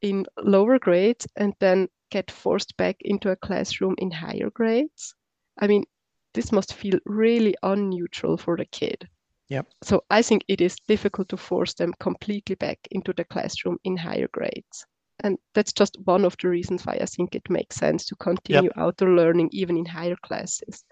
in 0.01 0.25
lower 0.37 0.79
grades 0.79 1.27
and 1.35 1.53
then 1.59 1.87
get 2.11 2.29
forced 2.29 2.75
back 2.77 2.97
into 3.01 3.29
a 3.29 3.35
classroom 3.35 3.95
in 3.97 4.11
higher 4.11 4.49
grades? 4.49 5.15
I 5.59 5.67
mean, 5.67 5.85
this 6.33 6.51
must 6.51 6.73
feel 6.73 6.99
really 7.05 7.55
unneutral 7.63 8.39
for 8.39 8.57
the 8.57 8.65
kid. 8.65 9.07
Yep. 9.49 9.67
So 9.83 10.03
I 10.09 10.21
think 10.21 10.43
it 10.47 10.61
is 10.61 10.75
difficult 10.87 11.29
to 11.29 11.37
force 11.37 11.73
them 11.73 11.93
completely 11.99 12.55
back 12.55 12.79
into 12.91 13.13
the 13.13 13.23
classroom 13.23 13.77
in 13.83 13.97
higher 13.97 14.29
grades. 14.31 14.85
And 15.23 15.37
that's 15.53 15.73
just 15.73 15.97
one 16.05 16.25
of 16.25 16.35
the 16.41 16.49
reasons 16.49 16.85
why 16.85 16.97
I 16.99 17.05
think 17.05 17.35
it 17.35 17.49
makes 17.49 17.75
sense 17.75 18.05
to 18.07 18.15
continue 18.15 18.63
yep. 18.63 18.77
outdoor 18.77 19.09
learning 19.09 19.49
even 19.51 19.77
in 19.77 19.85
higher 19.85 20.17
classes. 20.25 20.83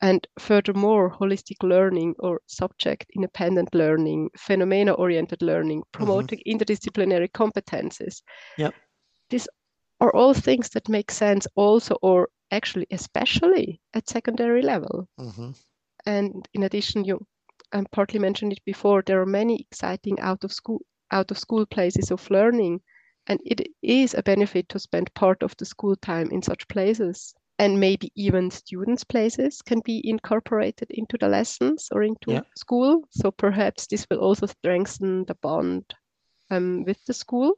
And 0.00 0.26
furthermore, 0.38 1.10
holistic 1.10 1.62
learning 1.62 2.14
or 2.20 2.40
subject 2.46 3.06
independent 3.16 3.74
learning, 3.74 4.30
phenomena 4.36 4.92
oriented 4.92 5.42
learning, 5.42 5.80
mm-hmm. 5.80 5.98
promoting 5.98 6.38
mm-hmm. 6.38 6.56
interdisciplinary 6.56 7.30
competences. 7.32 8.22
Yep. 8.58 8.74
These 9.30 9.48
are 10.00 10.14
all 10.14 10.34
things 10.34 10.70
that 10.70 10.88
make 10.88 11.10
sense 11.10 11.46
also, 11.56 11.96
or 12.00 12.28
actually, 12.52 12.86
especially 12.90 13.80
at 13.92 14.08
secondary 14.08 14.62
level. 14.62 15.08
Mm-hmm. 15.18 15.50
And 16.06 16.48
in 16.54 16.62
addition, 16.62 17.04
you 17.04 17.26
um, 17.72 17.86
partly 17.90 18.20
mentioned 18.20 18.52
it 18.52 18.64
before, 18.64 19.02
there 19.02 19.20
are 19.20 19.26
many 19.26 19.60
exciting 19.60 20.20
out 20.20 20.44
of 20.44 20.52
school 20.52 20.80
out 21.10 21.30
of 21.30 21.38
school 21.38 21.66
places 21.66 22.10
of 22.10 22.30
learning, 22.30 22.80
and 23.26 23.40
it 23.44 23.66
is 23.82 24.14
a 24.14 24.22
benefit 24.22 24.68
to 24.68 24.78
spend 24.78 25.12
part 25.14 25.42
of 25.42 25.56
the 25.56 25.64
school 25.64 25.96
time 25.96 26.30
in 26.30 26.42
such 26.42 26.68
places. 26.68 27.34
And 27.58 27.80
maybe 27.80 28.12
even 28.14 28.50
students' 28.50 29.04
places 29.04 29.62
can 29.62 29.80
be 29.84 30.00
incorporated 30.08 30.90
into 30.90 31.16
the 31.18 31.28
lessons 31.28 31.88
or 31.90 32.04
into 32.04 32.32
yeah. 32.32 32.40
school. 32.56 33.02
So 33.10 33.32
perhaps 33.32 33.86
this 33.86 34.06
will 34.08 34.20
also 34.20 34.46
strengthen 34.46 35.24
the 35.24 35.34
bond 35.34 35.84
um, 36.50 36.84
with 36.84 37.04
the 37.04 37.14
school. 37.14 37.54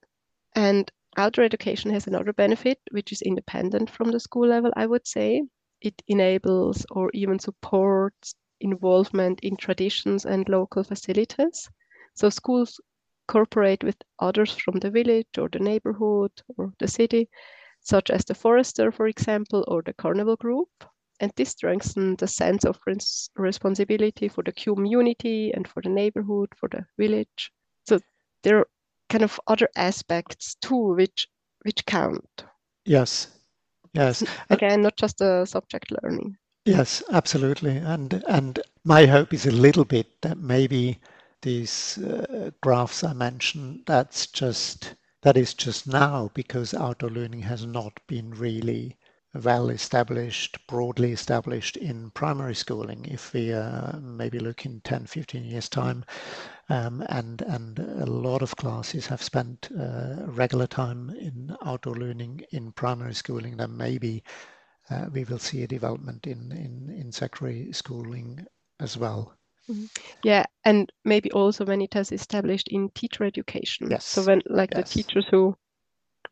And 0.55 0.91
outdoor 1.19 1.45
education 1.45 1.91
has 1.91 2.07
another 2.07 2.33
benefit, 2.33 2.79
which 2.93 3.13
is 3.13 3.23
independent 3.23 3.91
from 3.91 4.11
the 4.11 4.21
school 4.21 4.49
level, 4.49 4.73
I 4.75 4.87
would 4.87 5.07
say. 5.07 5.43
It 5.83 6.03
enables 6.09 6.87
or 6.91 7.11
even 7.13 7.39
supports 7.39 8.35
involvement 8.61 9.41
in 9.41 9.57
traditions 9.57 10.25
and 10.25 10.49
local 10.49 10.83
facilities. 10.83 11.69
So 12.15 12.31
schools 12.31 12.81
cooperate 13.29 13.85
with 13.85 13.97
others 14.19 14.53
from 14.53 14.79
the 14.81 14.91
village 14.91 15.39
or 15.39 15.49
the 15.49 15.59
neighborhood 15.59 16.33
or 16.57 16.73
the 16.79 16.89
city, 16.89 17.29
such 17.81 18.11
as 18.11 18.25
the 18.25 18.35
forester, 18.35 18.93
for 18.93 19.07
example, 19.07 19.65
or 19.69 19.83
the 19.83 19.93
carnival 19.95 20.37
group. 20.37 20.69
And 21.21 21.33
this 21.37 21.51
strengthens 21.51 22.19
the 22.19 22.27
sense 22.29 22.65
of 22.65 22.79
res- 22.87 23.31
responsibility 23.37 24.29
for 24.29 24.43
the 24.43 24.53
community 24.53 25.53
and 25.53 25.69
for 25.69 25.83
the 25.83 25.91
neighborhood, 25.91 26.49
for 26.57 26.69
the 26.69 26.87
village. 26.99 27.53
So 27.87 28.01
there 28.43 28.59
are 28.59 28.69
kind 29.11 29.25
of 29.25 29.39
other 29.47 29.69
aspects 29.77 30.55
too, 30.63 30.95
which 30.95 31.29
which 31.63 31.85
count. 31.85 32.45
Yes, 32.87 33.29
yes. 33.93 34.25
Again, 34.51 34.83
not 34.83 34.97
just 34.97 35.19
the 35.19 35.45
subject 35.45 35.93
learning. 36.03 36.37
Yes, 36.65 37.03
absolutely. 37.11 37.77
And 37.77 38.23
and 38.29 38.61
my 38.85 39.07
hope 39.07 39.35
is 39.35 39.47
a 39.47 39.51
little 39.51 39.85
bit 39.85 40.23
that 40.23 40.39
maybe 40.39 40.99
these 41.43 41.99
uh, 41.99 42.51
graphs 42.61 43.03
I 43.03 43.13
mentioned, 43.13 43.83
that's 43.87 44.27
just 44.27 44.95
that 45.23 45.37
is 45.37 45.55
just 45.55 45.87
now 45.87 46.31
because 46.35 46.75
outdoor 46.75 47.11
learning 47.11 47.43
has 47.43 47.67
not 47.67 48.01
been 48.07 48.31
really 48.33 48.97
well 49.35 49.71
established, 49.71 50.59
broadly 50.67 51.13
established 51.13 51.77
in 51.77 52.11
primary 52.11 52.55
schooling. 52.55 53.05
If 53.07 53.33
we 53.33 53.53
uh, 53.53 53.99
maybe 54.01 54.39
look 54.39 54.67
in 54.67 54.81
10, 54.81 55.07
15 55.07 55.45
years 55.45 55.69
time, 55.69 56.05
um, 56.69 57.05
and 57.09 57.43
and 57.43 57.79
a 57.79 58.07
lot 58.07 58.43
of 58.43 58.57
classes 58.57 59.07
have 59.09 59.23
spent 59.23 59.69
uh, 59.79 60.17
regular 60.27 60.67
time 60.67 61.11
in 61.11 61.57
outdoor 61.65 61.97
learning 61.97 62.43
in 62.53 62.73
primary 62.73 63.15
schooling, 63.15 63.57
then 63.57 63.77
maybe 63.77 64.23
uh, 64.91 65.07
we 65.13 65.25
will 65.25 65.39
see 65.39 65.63
a 65.63 65.69
development 65.69 66.27
in, 66.27 66.53
in, 66.53 66.91
in 66.95 67.13
secondary 67.13 67.73
schooling 67.73 68.47
as 68.81 68.97
well. 68.97 69.35
Mm-hmm. 69.71 69.85
Yeah, 70.25 70.45
and 70.65 70.91
maybe 71.05 71.31
also 71.33 71.65
when 71.65 71.81
it 71.81 71.95
has 71.95 72.13
established 72.13 72.69
in 72.69 72.91
teacher 72.91 73.25
education. 73.25 73.89
Yes. 73.91 74.05
So 74.05 74.23
when 74.25 74.43
like 74.47 74.71
yes. 74.75 74.93
the 74.93 75.03
teachers 75.03 75.27
who 75.31 75.57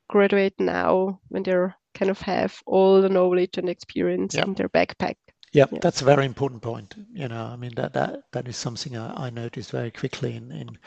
graduate 0.08 0.58
now, 0.58 1.20
when 1.28 1.42
they're 1.42 1.76
kind 1.94 2.10
of 2.10 2.20
have 2.20 2.60
all 2.66 3.00
the 3.02 3.08
knowledge 3.08 3.58
and 3.58 3.68
experience 3.68 4.34
yep. 4.34 4.46
in 4.46 4.54
their 4.54 4.68
backpack. 4.68 5.16
Yep, 5.52 5.72
yeah, 5.72 5.78
that's 5.80 6.02
a 6.02 6.04
very 6.04 6.26
important 6.26 6.62
point. 6.62 6.94
You 7.12 7.28
know, 7.28 7.44
I 7.44 7.56
mean 7.56 7.72
that 7.76 7.94
that 7.94 8.24
that 8.32 8.48
is 8.48 8.56
something 8.56 8.96
I, 8.96 9.26
I 9.26 9.30
noticed 9.30 9.70
very 9.70 9.90
quickly 9.90 10.36
in, 10.36 10.52
in 10.52 10.78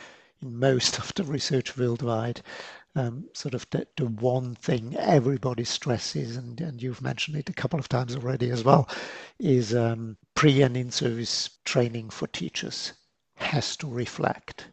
in 0.42 0.58
most 0.58 1.00
of 1.00 1.14
the 1.16 1.24
research 1.24 1.78
worldwide. 1.78 2.42
Um, 2.96 3.30
sort 3.34 3.54
of 3.54 3.66
the, 3.72 3.88
the 3.96 4.06
one 4.08 4.56
thing 4.56 4.98
everybody 4.98 5.64
stresses, 5.64 6.36
and, 6.36 6.60
and 6.60 6.82
you've 6.82 7.02
mentioned 7.02 7.38
it 7.38 7.50
a 7.50 7.54
couple 7.54 7.80
of 7.80 7.88
times 7.88 8.16
already 8.16 8.50
as 8.52 8.66
well, 8.66 8.90
is 9.40 9.74
um, 9.74 10.18
pre 10.36 10.62
and 10.62 10.76
in 10.76 10.92
service 10.92 11.50
training 11.64 12.10
for 12.10 12.28
teachers 12.28 12.94
has 13.36 13.78
to 13.78 13.88
reflect 13.88 14.68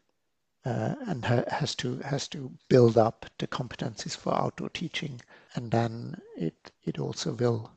uh, 0.65 0.95
and 1.07 1.25
ha- 1.25 1.45
has 1.49 1.75
to 1.77 1.99
has 1.99 2.29
to 2.29 2.53
build 2.69 2.99
up 2.99 3.27
the 3.39 3.47
competencies 3.47 4.17
for 4.17 4.35
outdoor 4.35 4.69
teaching, 4.71 5.21
and 5.55 5.71
then 5.71 6.21
it 6.37 6.73
it 6.85 6.99
also 6.99 7.33
will 7.35 7.71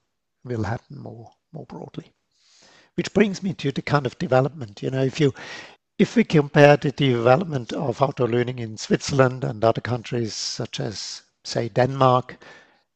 will 0.43 0.63
happen 0.63 0.97
more 0.97 1.31
more 1.53 1.65
broadly. 1.65 2.11
Which 2.95 3.13
brings 3.13 3.41
me 3.41 3.53
to 3.55 3.71
the 3.71 3.81
kind 3.81 4.05
of 4.05 4.17
development. 4.19 4.81
You 4.81 4.89
know, 4.91 5.03
if 5.03 5.19
you 5.19 5.33
if 6.01 6.15
we 6.15 6.23
compare 6.23 6.75
the 6.77 6.91
development 6.93 7.71
of 7.73 8.01
outdoor 8.01 8.27
learning 8.27 8.57
in 8.57 8.75
Switzerland 8.75 9.43
and 9.43 9.63
other 9.63 9.81
countries 9.81 10.33
such 10.33 10.79
as, 10.79 11.21
say, 11.43 11.69
Denmark, 11.69 12.43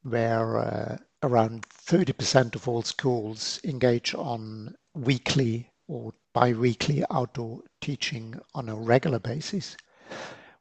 where 0.01 0.57
uh, 0.57 0.97
around 1.21 1.67
30% 1.69 2.55
of 2.55 2.67
all 2.67 2.81
schools 2.81 3.59
engage 3.63 4.15
on 4.15 4.73
weekly 4.95 5.69
or 5.87 6.15
bi-weekly 6.33 7.03
outdoor 7.11 7.61
teaching 7.79 8.39
on 8.55 8.69
a 8.69 8.75
regular 8.75 9.19
basis, 9.19 9.77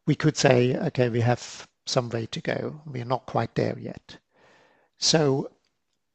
we 0.05 0.15
could 0.15 0.37
say, 0.37 0.77
okay, 0.77 1.09
we 1.09 1.23
have 1.23 1.67
some 1.87 2.11
way 2.11 2.27
to 2.27 2.43
go. 2.43 2.79
We're 2.85 3.07
not 3.07 3.25
quite 3.25 3.55
there 3.55 3.79
yet. 3.79 4.19
So 4.99 5.51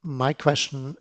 my 0.03 0.33
question 0.33 0.95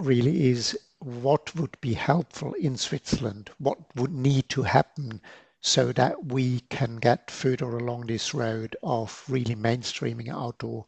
really 0.00 0.48
is 0.50 0.76
what 1.04 1.54
would 1.54 1.78
be 1.80 1.94
helpful 1.94 2.54
in 2.54 2.76
Switzerland? 2.76 3.50
What 3.58 3.78
would 3.94 4.12
need 4.12 4.48
to 4.50 4.62
happen 4.62 5.20
so 5.60 5.92
that 5.92 6.26
we 6.26 6.60
can 6.68 6.96
get 6.96 7.30
further 7.30 7.76
along 7.76 8.06
this 8.06 8.34
road 8.34 8.76
of 8.82 9.24
really 9.28 9.54
mainstreaming 9.54 10.28
outdoor 10.28 10.84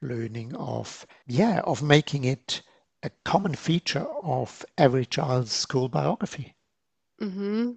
learning 0.00 0.54
of 0.56 1.06
yeah 1.26 1.60
of 1.64 1.82
making 1.82 2.24
it 2.24 2.62
a 3.02 3.10
common 3.24 3.54
feature 3.54 4.06
of 4.22 4.64
every 4.78 5.04
child's 5.06 5.52
school 5.52 5.88
biography 5.88 6.54
mm-hmm. 7.20 7.70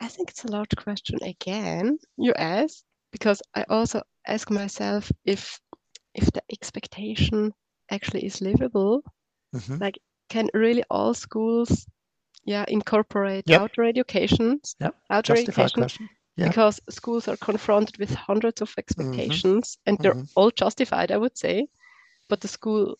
i 0.00 0.08
think 0.08 0.30
it's 0.30 0.44
a 0.44 0.50
large 0.52 0.74
question 0.76 1.18
again 1.22 1.98
you 2.16 2.32
ask 2.34 2.82
because 3.12 3.42
i 3.54 3.64
also 3.68 4.02
ask 4.26 4.50
myself 4.50 5.10
if 5.24 5.60
if 6.14 6.30
the 6.32 6.42
expectation 6.52 7.52
actually 7.90 8.24
is 8.24 8.40
livable 8.40 9.02
mm-hmm. 9.54 9.76
like 9.80 9.98
can 10.28 10.48
really 10.54 10.84
all 10.90 11.14
schools 11.14 11.86
yeah 12.44 12.64
incorporate 12.68 13.44
yep. 13.46 13.60
outdoor 13.60 13.84
education 13.84 14.60
yep. 14.80 14.94
outdoor 15.10 15.36
Justified 15.36 15.64
education 15.64 15.80
question. 15.80 16.08
because 16.36 16.80
schools 16.88 17.28
are 17.28 17.36
confronted 17.36 17.98
with 17.98 18.14
hundreds 18.14 18.62
of 18.62 18.72
expectations 18.78 19.76
mm-hmm. 19.76 19.90
and 19.90 19.98
they're 19.98 20.14
mm-hmm. 20.14 20.36
all 20.36 20.50
justified 20.50 21.12
i 21.12 21.16
would 21.16 21.36
say 21.36 21.66
but 22.28 22.40
the 22.40 22.48
school 22.48 22.96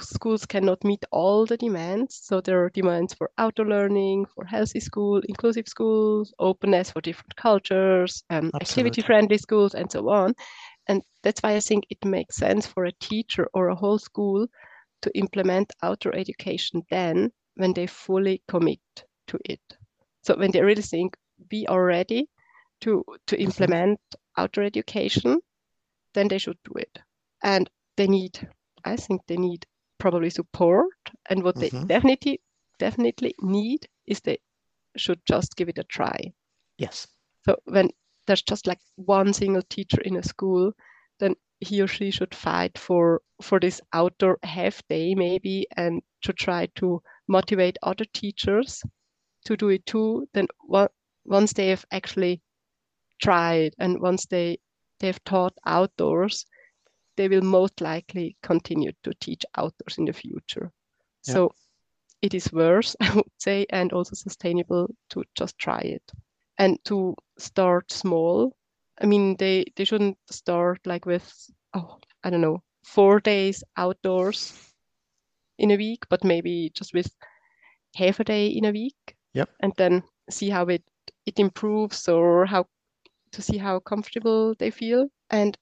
schools 0.00 0.46
cannot 0.46 0.82
meet 0.84 1.04
all 1.10 1.44
the 1.44 1.56
demands 1.56 2.20
so 2.22 2.40
there 2.40 2.62
are 2.64 2.70
demands 2.70 3.12
for 3.12 3.30
outdoor 3.36 3.66
learning 3.66 4.24
for 4.34 4.44
healthy 4.44 4.80
school 4.80 5.20
inclusive 5.28 5.68
schools 5.68 6.32
openness 6.38 6.90
for 6.90 7.00
different 7.00 7.36
cultures 7.36 8.24
um, 8.30 8.50
activity 8.54 9.02
friendly 9.02 9.38
schools 9.38 9.74
and 9.74 9.90
so 9.90 10.08
on 10.08 10.34
and 10.88 11.02
that's 11.22 11.42
why 11.42 11.54
i 11.54 11.60
think 11.60 11.84
it 11.90 12.02
makes 12.04 12.36
sense 12.36 12.66
for 12.66 12.84
a 12.84 12.92
teacher 12.92 13.46
or 13.52 13.68
a 13.68 13.74
whole 13.74 13.98
school 13.98 14.46
to 15.04 15.18
implement 15.18 15.70
outdoor 15.82 16.14
education 16.16 16.82
then 16.88 17.30
when 17.56 17.74
they 17.74 17.86
fully 17.86 18.42
commit 18.48 18.80
to 19.26 19.38
it. 19.44 19.60
So 20.22 20.34
when 20.34 20.50
they 20.50 20.62
really 20.62 20.82
think 20.82 21.14
we 21.52 21.66
are 21.66 21.84
ready 21.84 22.30
to, 22.80 23.04
to 23.26 23.36
mm-hmm. 23.36 23.44
implement 23.44 24.00
outdoor 24.38 24.64
education, 24.64 25.40
then 26.14 26.28
they 26.28 26.38
should 26.38 26.56
do 26.64 26.72
it. 26.78 26.98
And 27.42 27.68
they 27.98 28.06
need, 28.06 28.48
I 28.82 28.96
think 28.96 29.20
they 29.26 29.36
need 29.36 29.66
probably 29.98 30.30
support. 30.30 30.86
And 31.28 31.42
what 31.42 31.56
mm-hmm. 31.56 31.80
they 31.80 31.84
definitely 31.86 32.40
definitely 32.78 33.34
need 33.42 33.86
is 34.06 34.20
they 34.20 34.38
should 34.96 35.20
just 35.28 35.54
give 35.54 35.68
it 35.68 35.78
a 35.78 35.84
try. 35.84 36.32
Yes. 36.78 37.06
So 37.44 37.56
when 37.66 37.90
there's 38.26 38.42
just 38.42 38.66
like 38.66 38.80
one 38.96 39.34
single 39.34 39.62
teacher 39.68 40.00
in 40.00 40.16
a 40.16 40.22
school, 40.22 40.72
then 41.20 41.34
he 41.60 41.80
or 41.80 41.86
she 41.86 42.10
should 42.10 42.34
fight 42.34 42.76
for 42.78 43.22
for 43.42 43.60
this 43.60 43.80
outdoor 43.92 44.38
half 44.42 44.82
day 44.88 45.14
maybe 45.14 45.66
and 45.76 46.02
to 46.22 46.32
try 46.32 46.66
to 46.74 47.02
motivate 47.28 47.76
other 47.82 48.04
teachers 48.12 48.82
to 49.44 49.56
do 49.56 49.68
it 49.68 49.84
too 49.86 50.28
then 50.32 50.46
once 51.24 51.52
they 51.52 51.68
have 51.68 51.84
actually 51.90 52.40
tried 53.20 53.74
and 53.78 54.00
once 54.00 54.26
they 54.26 54.58
they've 55.00 55.22
taught 55.24 55.56
outdoors 55.66 56.46
they 57.16 57.28
will 57.28 57.42
most 57.42 57.80
likely 57.80 58.36
continue 58.42 58.92
to 59.02 59.12
teach 59.20 59.44
outdoors 59.56 59.98
in 59.98 60.04
the 60.04 60.12
future 60.12 60.72
yeah. 61.26 61.34
so 61.34 61.50
it 62.22 62.34
is 62.34 62.52
worse 62.52 62.96
i 63.00 63.14
would 63.14 63.38
say 63.38 63.66
and 63.70 63.92
also 63.92 64.14
sustainable 64.14 64.88
to 65.08 65.22
just 65.34 65.56
try 65.58 65.80
it 65.80 66.12
and 66.58 66.78
to 66.84 67.14
start 67.38 67.90
small 67.92 68.56
I 69.00 69.06
mean, 69.06 69.36
they 69.36 69.64
they 69.76 69.84
shouldn't 69.84 70.18
start 70.30 70.80
like 70.86 71.06
with 71.06 71.32
oh 71.74 71.98
I 72.22 72.30
don't 72.30 72.40
know 72.40 72.62
four 72.84 73.20
days 73.20 73.64
outdoors 73.76 74.72
in 75.58 75.70
a 75.70 75.76
week, 75.76 76.04
but 76.08 76.24
maybe 76.24 76.70
just 76.74 76.94
with 76.94 77.10
half 77.96 78.20
a 78.20 78.24
day 78.24 78.48
in 78.48 78.64
a 78.64 78.72
week. 78.72 79.16
Yep. 79.34 79.50
And 79.60 79.72
then 79.76 80.02
see 80.30 80.50
how 80.50 80.66
it 80.66 80.82
it 81.26 81.38
improves 81.38 82.08
or 82.08 82.46
how 82.46 82.66
to 83.32 83.42
see 83.42 83.58
how 83.58 83.80
comfortable 83.80 84.54
they 84.58 84.70
feel. 84.70 85.08
And 85.30 85.56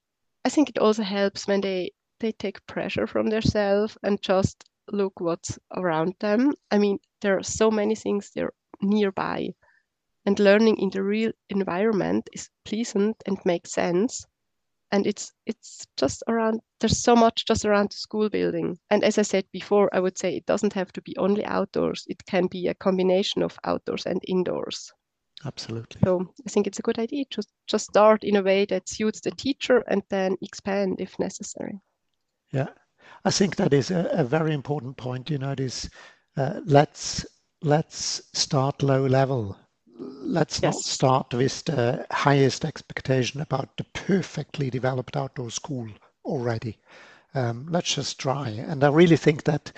I 0.45 0.49
think 0.49 0.69
it 0.69 0.77
also 0.77 1.03
helps 1.03 1.47
when 1.47 1.61
they 1.61 1.91
they 2.19 2.31
take 2.31 2.65
pressure 2.67 3.07
from 3.07 3.29
themselves 3.29 3.97
and 4.03 4.21
just 4.21 4.63
look 4.91 5.19
what's 5.19 5.57
around 5.75 6.13
them. 6.19 6.53
I 6.71 6.77
mean, 6.77 6.99
there 7.21 7.37
are 7.37 7.43
so 7.43 7.71
many 7.71 7.95
things 7.95 8.29
they're 8.29 8.53
nearby 8.81 9.49
and 10.25 10.39
learning 10.39 10.77
in 10.77 10.89
the 10.89 11.03
real 11.03 11.31
environment 11.49 12.29
is 12.33 12.49
pleasant 12.65 13.15
and 13.25 13.37
makes 13.45 13.71
sense. 13.71 14.25
And 14.91 15.07
it's 15.07 15.31
it's 15.45 15.87
just 15.97 16.23
around 16.27 16.61
there's 16.79 16.99
so 16.99 17.15
much 17.15 17.45
just 17.45 17.65
around 17.65 17.89
the 17.89 17.97
school 17.97 18.29
building. 18.29 18.77
And 18.89 19.03
as 19.03 19.17
i 19.17 19.23
said 19.23 19.45
before 19.51 19.89
i 19.93 19.99
would 19.99 20.17
say 20.17 20.35
it 20.35 20.45
doesn't 20.45 20.73
have 20.73 20.91
to 20.93 21.01
be 21.01 21.17
only 21.17 21.43
outdoors. 21.45 22.05
It 22.07 22.25
can 22.25 22.47
be 22.47 22.67
a 22.67 22.75
combination 22.75 23.43
of 23.43 23.57
outdoors 23.63 24.05
and 24.05 24.21
indoors. 24.27 24.93
Absolutely. 25.45 25.99
So 26.05 26.27
i 26.45 26.49
think 26.49 26.67
it's 26.67 26.79
a 26.79 26.83
good 26.83 26.99
idea 26.99 27.25
to 27.31 27.43
just 27.67 27.85
start 27.85 28.23
in 28.23 28.35
a 28.35 28.43
way 28.43 28.65
that 28.65 28.87
suits 28.87 29.21
the 29.21 29.31
teacher 29.31 29.83
and 29.87 30.03
then 30.09 30.37
expand 30.41 31.01
if 31.01 31.17
necessary. 31.19 31.79
Yeah. 32.51 32.69
I 33.25 33.31
think 33.31 33.55
that 33.55 33.73
is 33.73 33.91
a, 33.91 34.09
a 34.11 34.23
very 34.23 34.53
important 34.53 34.97
point 34.97 35.29
you 35.29 35.37
know 35.39 35.55
this 35.55 35.89
uh, 36.37 36.61
let's 36.65 37.25
let's 37.61 38.21
start 38.33 38.83
low 38.83 39.05
level. 39.07 39.57
Let's 39.99 40.61
yes. 40.61 40.75
not 40.75 40.83
start 40.83 41.33
with 41.33 41.65
the 41.65 42.05
highest 42.11 42.65
expectation 42.65 43.41
about 43.41 43.77
the 43.77 43.83
perfectly 43.83 44.69
developed 44.69 45.15
outdoor 45.15 45.51
school 45.51 45.87
already. 46.25 46.77
Um, 47.35 47.67
let's 47.69 47.95
just 47.95 48.19
try. 48.19 48.49
And 48.49 48.83
I 48.83 48.89
really 48.89 49.17
think 49.17 49.43
that 49.43 49.71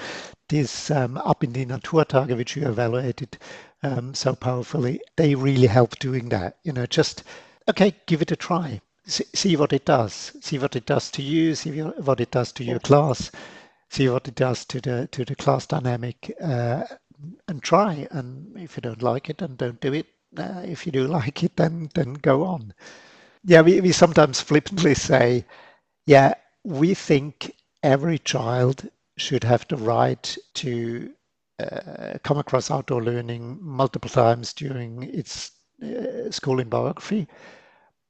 this 0.49 0.91
um, 0.91 1.17
Ab 1.25 1.43
in 1.43 1.53
die 1.53 1.65
Naturtage, 1.65 2.35
which 2.35 2.55
you 2.55 2.67
evaluated 2.67 3.37
um, 3.83 4.13
so 4.13 4.35
powerfully, 4.35 5.01
they 5.15 5.35
really 5.35 5.67
help 5.67 5.97
doing 5.99 6.29
that. 6.29 6.57
You 6.63 6.73
know, 6.73 6.85
just 6.85 7.23
okay, 7.67 7.95
give 8.05 8.21
it 8.21 8.31
a 8.31 8.35
try. 8.35 8.81
See, 9.07 9.25
see 9.33 9.55
what 9.55 9.73
it 9.73 9.85
does. 9.85 10.35
See 10.41 10.57
what 10.57 10.75
it 10.75 10.85
does 10.85 11.11
to 11.11 11.21
you. 11.21 11.55
See 11.55 11.81
what 11.81 12.19
it 12.19 12.31
does 12.31 12.51
to 12.53 12.63
your 12.63 12.79
class. 12.79 13.31
See 13.89 14.09
what 14.09 14.27
it 14.27 14.35
does 14.35 14.65
to 14.65 14.81
the 14.81 15.07
to 15.11 15.23
the 15.23 15.35
class 15.35 15.67
dynamic, 15.67 16.35
uh, 16.41 16.83
and 17.47 17.61
try. 17.63 18.07
And 18.11 18.57
if 18.57 18.77
you 18.77 18.81
don't 18.81 19.01
like 19.01 19.29
it, 19.29 19.39
then 19.39 19.55
don't 19.55 19.79
do 19.81 19.93
it. 19.93 20.07
Uh, 20.37 20.61
if 20.65 20.85
you 20.85 20.91
do 20.91 21.07
like 21.19 21.43
it, 21.43 21.55
then 21.57 21.89
then 21.93 22.13
go 22.13 22.43
on. 22.43 22.73
Yeah, 23.43 23.61
we, 23.61 23.79
we 23.81 23.91
sometimes 23.91 24.41
flippantly 24.41 24.95
say, 24.95 25.45
yeah, 26.07 26.33
we 26.63 26.93
think 26.95 27.53
every 27.83 28.17
child 28.19 28.89
should 29.17 29.43
have 29.43 29.67
the 29.67 29.77
right 29.77 30.37
to 30.55 31.11
uh, 31.59 32.17
come 32.23 32.37
across 32.37 32.71
outdoor 32.71 33.03
learning 33.03 33.59
multiple 33.61 34.09
times 34.09 34.53
during 34.53 35.03
its 35.03 35.51
uh, 35.83 36.31
schooling 36.31 36.69
biography, 36.69 37.27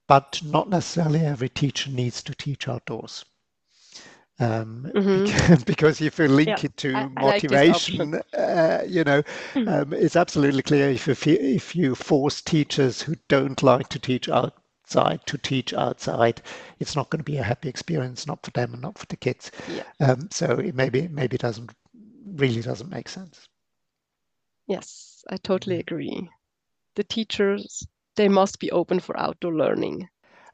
but 0.07 0.41
not 0.43 0.69
necessarily 0.69 1.19
every 1.19 1.49
teacher 1.49 1.91
needs 1.91 2.23
to 2.23 2.33
teach 2.33 2.67
outdoors. 2.67 3.25
Um, 4.37 4.91
mm-hmm. 4.93 5.63
because 5.65 6.01
if 6.01 6.19
you 6.19 6.27
link 6.27 6.49
yeah, 6.49 6.65
it 6.65 6.77
to 6.77 6.93
I, 6.93 7.07
motivation, 7.07 8.15
I 8.15 8.17
like 8.17 8.25
uh, 8.37 8.83
you 8.85 9.03
know, 9.03 9.23
mm-hmm. 9.53 9.67
um, 9.67 9.93
it's 9.93 10.15
absolutely 10.15 10.61
clear 10.61 10.89
if 10.89 11.07
you, 11.07 11.37
if 11.39 11.75
you 11.75 11.95
force 11.95 12.41
teachers 12.41 13.01
who 13.01 13.15
don't 13.29 13.63
like 13.63 13.87
to 13.89 13.99
teach 13.99 14.27
outside 14.27 15.25
to 15.25 15.37
teach 15.37 15.73
outside, 15.73 16.41
it's 16.79 16.95
not 16.95 17.09
going 17.09 17.19
to 17.19 17.31
be 17.31 17.37
a 17.37 17.43
happy 17.43 17.69
experience, 17.69 18.27
not 18.27 18.43
for 18.43 18.51
them 18.51 18.73
and 18.73 18.81
not 18.81 18.97
for 18.97 19.05
the 19.07 19.15
kids. 19.15 19.51
Yeah. 19.69 19.83
Um, 19.99 20.27
so 20.31 20.51
it 20.51 20.75
maybe 20.75 21.07
maybe 21.07 21.37
doesn't 21.37 21.71
really 22.25 22.61
doesn't 22.61 22.91
make 22.91 23.09
sense. 23.09 23.47
Yes, 24.67 25.23
I 25.29 25.37
totally 25.37 25.79
agree. 25.79 26.29
The 26.95 27.03
teachers 27.03 27.85
they 28.15 28.29
must 28.29 28.59
be 28.59 28.71
open 28.71 28.99
for 28.99 29.19
outdoor 29.19 29.53
learning. 29.53 30.07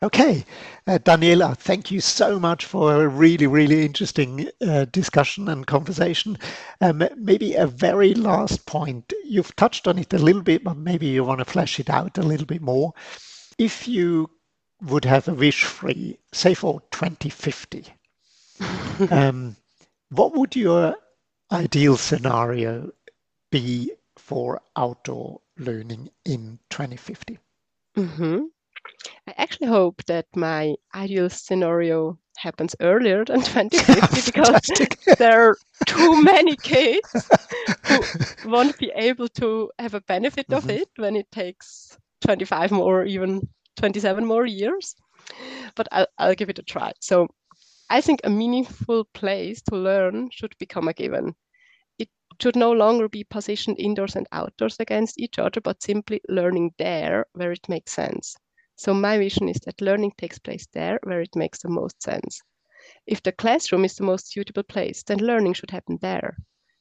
Okay, 0.04 0.46
uh, 0.88 0.98
Daniela, 0.98 1.56
thank 1.56 1.92
you 1.92 2.02
so 2.02 2.40
much 2.40 2.66
for 2.66 3.04
a 3.04 3.08
really, 3.08 3.46
really 3.46 3.86
interesting 3.86 4.50
uh, 4.60 4.86
discussion 4.86 5.48
and 5.48 5.68
conversation. 5.68 6.40
Um, 6.82 7.08
maybe 7.18 7.54
a 7.54 7.68
very 7.68 8.16
last 8.16 8.66
point. 8.66 9.14
You've 9.24 9.56
touched 9.56 9.88
on 9.88 10.00
it 10.00 10.12
a 10.14 10.18
little 10.18 10.42
bit, 10.42 10.64
but 10.64 10.76
maybe 10.78 11.06
you 11.06 11.24
want 11.24 11.38
to 11.40 11.46
flesh 11.46 11.80
it 11.80 11.90
out 11.90 12.18
a 12.18 12.24
little 12.24 12.48
bit 12.48 12.64
more 12.64 12.94
if 13.62 13.88
you 13.88 14.28
would 14.82 15.06
have 15.06 15.28
a 15.28 15.34
wish 15.36 15.66
free, 15.66 16.18
say 16.32 16.56
for 16.56 16.82
2050, 16.92 17.86
um, 19.12 19.56
what 20.10 20.34
would 20.36 20.56
your 20.56 20.96
ideal 21.52 21.96
scenario 21.96 22.92
be 23.52 23.92
for 24.18 24.60
outdoor 24.76 25.42
learning 25.60 26.10
in 26.26 26.58
2050? 26.72 27.38
Mm-hmm. 27.96 28.46
I 29.28 29.34
actually 29.38 29.68
hope 29.68 30.04
that 30.06 30.26
my 30.36 30.76
ideal 30.94 31.30
scenario 31.30 32.18
happens 32.38 32.76
earlier 32.80 33.24
than 33.26 33.42
2050 33.42 34.32
because 34.32 35.18
there 35.18 35.50
are 35.50 35.58
too 35.86 36.22
many 36.24 36.56
kids 36.56 37.30
who 37.88 38.50
won't 38.50 38.78
be 38.78 38.92
able 38.96 39.28
to 39.28 39.72
have 39.80 39.94
a 39.94 40.02
benefit 40.02 40.48
mm-hmm. 40.48 40.70
of 40.70 40.70
it 40.70 40.90
when 40.98 41.16
it 41.16 41.32
takes 41.32 41.98
25 42.22 42.72
more, 42.72 43.06
even 43.06 43.48
27 43.78 44.26
more 44.26 44.46
years. 44.46 44.96
But 45.76 45.88
I'll, 45.92 46.08
I'll 46.18 46.36
give 46.36 46.50
it 46.50 46.60
a 46.60 46.64
try. 46.64 46.94
So 47.00 47.28
I 47.90 48.02
think 48.02 48.22
a 48.24 48.30
meaningful 48.30 49.06
place 49.14 49.62
to 49.64 49.76
learn 49.76 50.30
should 50.32 50.58
become 50.58 50.88
a 50.88 50.94
given. 50.94 51.36
It 52.00 52.10
should 52.42 52.56
no 52.56 52.72
longer 52.72 53.10
be 53.10 53.24
positioned 53.24 53.80
indoors 53.80 54.16
and 54.16 54.28
outdoors 54.32 54.78
against 54.80 55.20
each 55.20 55.38
other, 55.40 55.62
but 55.62 55.84
simply 55.84 56.22
learning 56.30 56.74
there 56.78 57.26
where 57.34 57.52
it 57.52 57.70
makes 57.70 57.92
sense. 57.92 58.38
So 58.82 58.96
my 58.96 59.20
vision 59.20 59.48
is 59.48 59.60
that 59.66 59.80
learning 59.80 60.14
takes 60.18 60.40
place 60.40 60.66
there 60.74 61.00
where 61.04 61.22
it 61.22 61.36
makes 61.36 61.60
the 61.60 61.70
most 61.70 62.02
sense. 62.02 62.42
If 63.06 63.22
the 63.22 63.32
classroom 63.32 63.86
is 63.86 63.94
the 63.94 64.04
most 64.04 64.32
suitable 64.32 64.64
place, 64.64 65.04
then 65.04 65.20
learning 65.20 65.54
should 65.54 65.70
happen 65.70 66.00
there. 66.02 66.36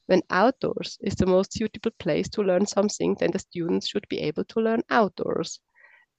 When 0.06 0.22
outdoors 0.30 0.96
is 1.02 1.14
the 1.16 1.26
most 1.26 1.52
suitable 1.52 1.90
place 1.98 2.26
to 2.30 2.42
learn 2.42 2.64
something, 2.64 3.16
then 3.20 3.32
the 3.32 3.38
students 3.38 3.86
should 3.86 4.08
be 4.08 4.20
able 4.20 4.44
to 4.44 4.60
learn 4.60 4.82
outdoors. 4.88 5.60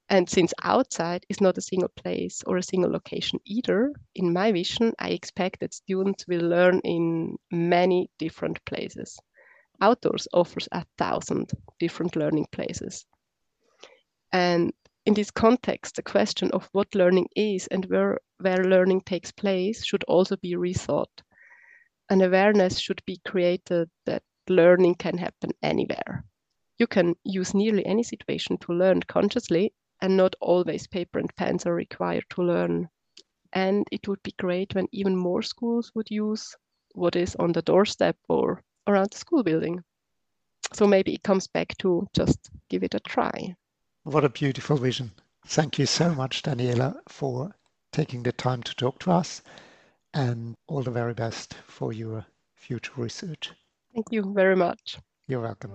And 0.07 0.29
since 0.29 0.53
outside 0.61 1.25
is 1.29 1.41
not 1.41 1.57
a 1.57 1.61
single 1.61 1.89
place 1.95 2.43
or 2.45 2.57
a 2.57 2.63
single 2.63 2.91
location 2.91 3.39
either, 3.45 3.91
in 4.13 4.31
my 4.31 4.51
vision, 4.51 4.93
I 4.99 5.09
expect 5.09 5.61
that 5.61 5.73
students 5.73 6.27
will 6.27 6.47
learn 6.47 6.81
in 6.83 7.37
many 7.51 8.11
different 8.19 8.63
places. 8.65 9.17
Outdoors 9.81 10.27
offers 10.31 10.67
a 10.71 10.85
thousand 10.99 11.49
different 11.79 12.15
learning 12.15 12.45
places. 12.51 13.03
And 14.31 14.71
in 15.05 15.13
this 15.13 15.31
context, 15.31 15.95
the 15.95 16.03
question 16.03 16.51
of 16.51 16.69
what 16.71 16.95
learning 16.95 17.27
is 17.35 17.67
and 17.67 17.85
where, 17.85 18.19
where 18.39 18.63
learning 18.63 19.01
takes 19.01 19.31
place 19.31 19.85
should 19.85 20.03
also 20.05 20.35
be 20.37 20.53
rethought 20.55 21.21
an 22.11 22.21
awareness 22.21 22.77
should 22.77 23.01
be 23.05 23.21
created 23.25 23.89
that 24.05 24.21
learning 24.49 24.95
can 24.95 25.17
happen 25.17 25.49
anywhere. 25.63 26.25
You 26.77 26.85
can 26.85 27.15
use 27.23 27.53
nearly 27.53 27.85
any 27.85 28.03
situation 28.03 28.57
to 28.57 28.73
learn 28.73 29.01
consciously, 29.03 29.73
and 30.01 30.17
not 30.17 30.35
always 30.41 30.87
paper 30.87 31.19
and 31.19 31.33
pens 31.37 31.65
are 31.65 31.73
required 31.73 32.25
to 32.31 32.43
learn. 32.43 32.89
And 33.53 33.87
it 33.93 34.09
would 34.09 34.21
be 34.23 34.33
great 34.37 34.75
when 34.75 34.89
even 34.91 35.15
more 35.15 35.41
schools 35.41 35.89
would 35.95 36.11
use 36.11 36.53
what 36.95 37.15
is 37.15 37.33
on 37.37 37.53
the 37.53 37.61
doorstep 37.61 38.17
or 38.27 38.61
around 38.87 39.11
the 39.11 39.17
school 39.17 39.41
building. 39.41 39.81
So 40.73 40.85
maybe 40.87 41.13
it 41.13 41.23
comes 41.23 41.47
back 41.47 41.77
to 41.77 42.09
just 42.13 42.49
give 42.67 42.83
it 42.83 42.93
a 42.93 42.99
try. 42.99 43.55
What 44.03 44.25
a 44.25 44.29
beautiful 44.29 44.77
vision. 44.77 45.11
Thank 45.45 45.77
you 45.77 45.85
so 45.85 46.15
much, 46.15 46.41
Daniela, 46.41 46.95
for 47.07 47.53
taking 47.91 48.23
the 48.23 48.31
time 48.31 48.63
to 48.63 48.75
talk 48.75 48.97
to 48.99 49.11
us 49.11 49.43
and 50.13 50.55
all 50.67 50.81
the 50.81 50.89
very 50.89 51.13
best 51.13 51.53
for 51.67 51.93
your 51.93 52.25
future 52.55 52.93
research. 52.97 53.51
Thank 53.93 54.07
you 54.11 54.33
very 54.33 54.55
much. 54.55 54.97
You're 55.27 55.41
welcome. 55.41 55.71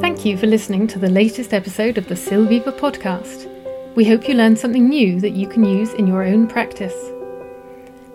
Thank 0.00 0.24
you 0.24 0.36
for 0.36 0.46
listening 0.46 0.86
to 0.88 0.98
the 0.98 1.08
latest 1.08 1.52
episode 1.52 1.98
of 1.98 2.06
the 2.06 2.14
Silviva 2.14 2.72
podcast. 2.72 3.50
We 3.96 4.04
hope 4.04 4.28
you 4.28 4.34
learned 4.34 4.58
something 4.58 4.88
new 4.88 5.20
that 5.20 5.32
you 5.32 5.48
can 5.48 5.64
use 5.64 5.92
in 5.94 6.06
your 6.06 6.22
own 6.22 6.46
practice. 6.46 6.94